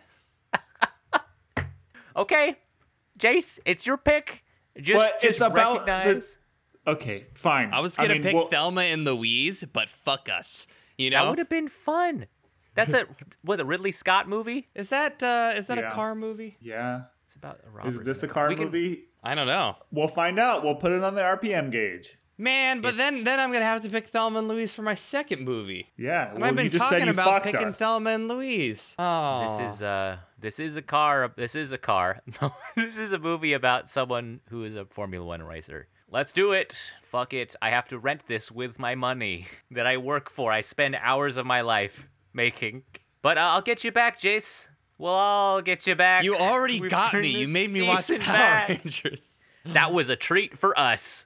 [2.15, 2.57] Okay,
[3.17, 4.43] Jace, it's your pick.
[4.77, 6.37] Just, But just it's about the- recognize
[6.87, 7.71] Okay, fine.
[7.71, 10.65] I was gonna mean, pick well, Thelma and Louise, but fuck us.
[10.97, 12.25] You know that would have been fun.
[12.75, 13.05] That's a
[13.43, 14.67] was a Ridley Scott movie.
[14.75, 15.91] Is that uh, is that Yeah.
[15.91, 16.57] a car movie?
[16.59, 17.03] Yeah.
[17.25, 17.93] It's about a robbery.
[17.93, 19.03] Is this a car We can- movie?
[19.23, 19.75] I don't know.
[19.91, 20.63] We'll find out.
[20.63, 22.17] We'll put it on the RPM gauge.
[22.39, 24.95] Man, but then It's- then I'm gonna have to pick Thelma and Louise for my
[24.95, 25.91] second movie.
[25.97, 26.29] Yeah.
[26.31, 27.77] And well, I've been you just talking said you about fucked picking us.
[27.77, 28.95] Thelma and Louise.
[28.97, 32.21] Oh, This is uh this is a car this is a car.
[32.41, 35.87] No, this is a movie about someone who is a Formula 1 racer.
[36.09, 36.73] Let's do it.
[37.03, 37.55] Fuck it.
[37.61, 40.51] I have to rent this with my money that I work for.
[40.51, 42.83] I spend hours of my life making.
[43.21, 44.69] But uh, I'll get you back, Jace.
[44.97, 46.23] We'll all get you back.
[46.23, 47.29] you already We've got me.
[47.41, 48.69] You made me watch season Power back.
[48.69, 49.21] Rangers.
[49.65, 51.25] That was a treat for us.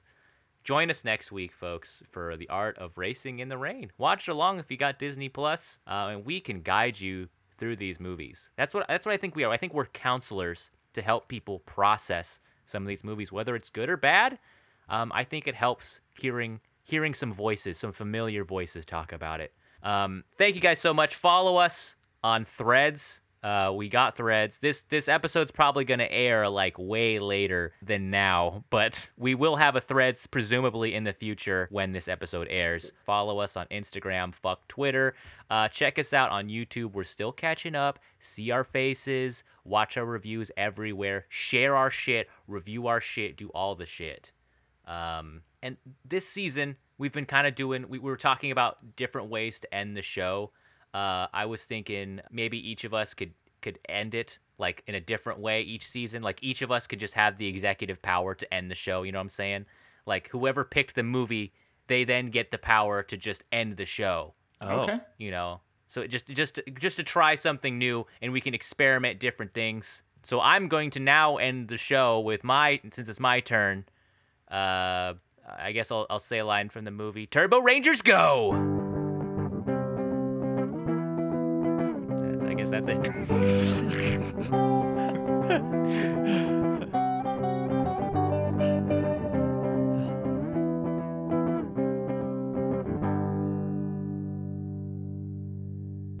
[0.64, 3.92] Join us next week, folks, for the art of racing in the rain.
[3.98, 7.28] Watch along if you got Disney Plus, uh, and we can guide you
[7.58, 8.50] through these movies.
[8.56, 9.52] That's what that's what I think we are.
[9.52, 13.90] I think we're counselors to help people process some of these movies, whether it's good
[13.90, 14.38] or bad.
[14.88, 19.52] Um, I think it helps hearing hearing some voices, some familiar voices talk about it.
[19.82, 21.14] Um, thank you guys so much.
[21.14, 23.20] Follow us on Threads.
[23.44, 24.58] Uh, we got threads.
[24.58, 29.76] This this episode's probably gonna air like way later than now, but we will have
[29.76, 32.92] a threads presumably in the future when this episode airs.
[33.04, 35.14] Follow us on Instagram, fuck Twitter.
[35.50, 36.92] Uh, check us out on YouTube.
[36.92, 37.98] We're still catching up.
[38.18, 39.44] See our faces.
[39.62, 41.26] Watch our reviews everywhere.
[41.28, 42.30] Share our shit.
[42.48, 43.36] Review our shit.
[43.36, 44.32] Do all the shit.
[44.86, 49.28] Um, and this season, we've been kind of doing, we, we were talking about different
[49.28, 50.50] ways to end the show.
[50.94, 55.00] Uh, I was thinking maybe each of us could could end it like in a
[55.00, 56.22] different way each season.
[56.22, 59.02] Like each of us could just have the executive power to end the show.
[59.02, 59.66] You know what I'm saying?
[60.06, 61.52] Like whoever picked the movie,
[61.88, 64.34] they then get the power to just end the show.
[64.62, 65.00] Okay.
[65.18, 69.52] You know, so just just just to try something new, and we can experiment different
[69.52, 70.02] things.
[70.22, 73.84] So I'm going to now end the show with my since it's my turn.
[74.50, 75.14] Uh,
[75.58, 78.83] I guess I'll I'll say a line from the movie Turbo Rangers Go.
[82.74, 83.08] That's it.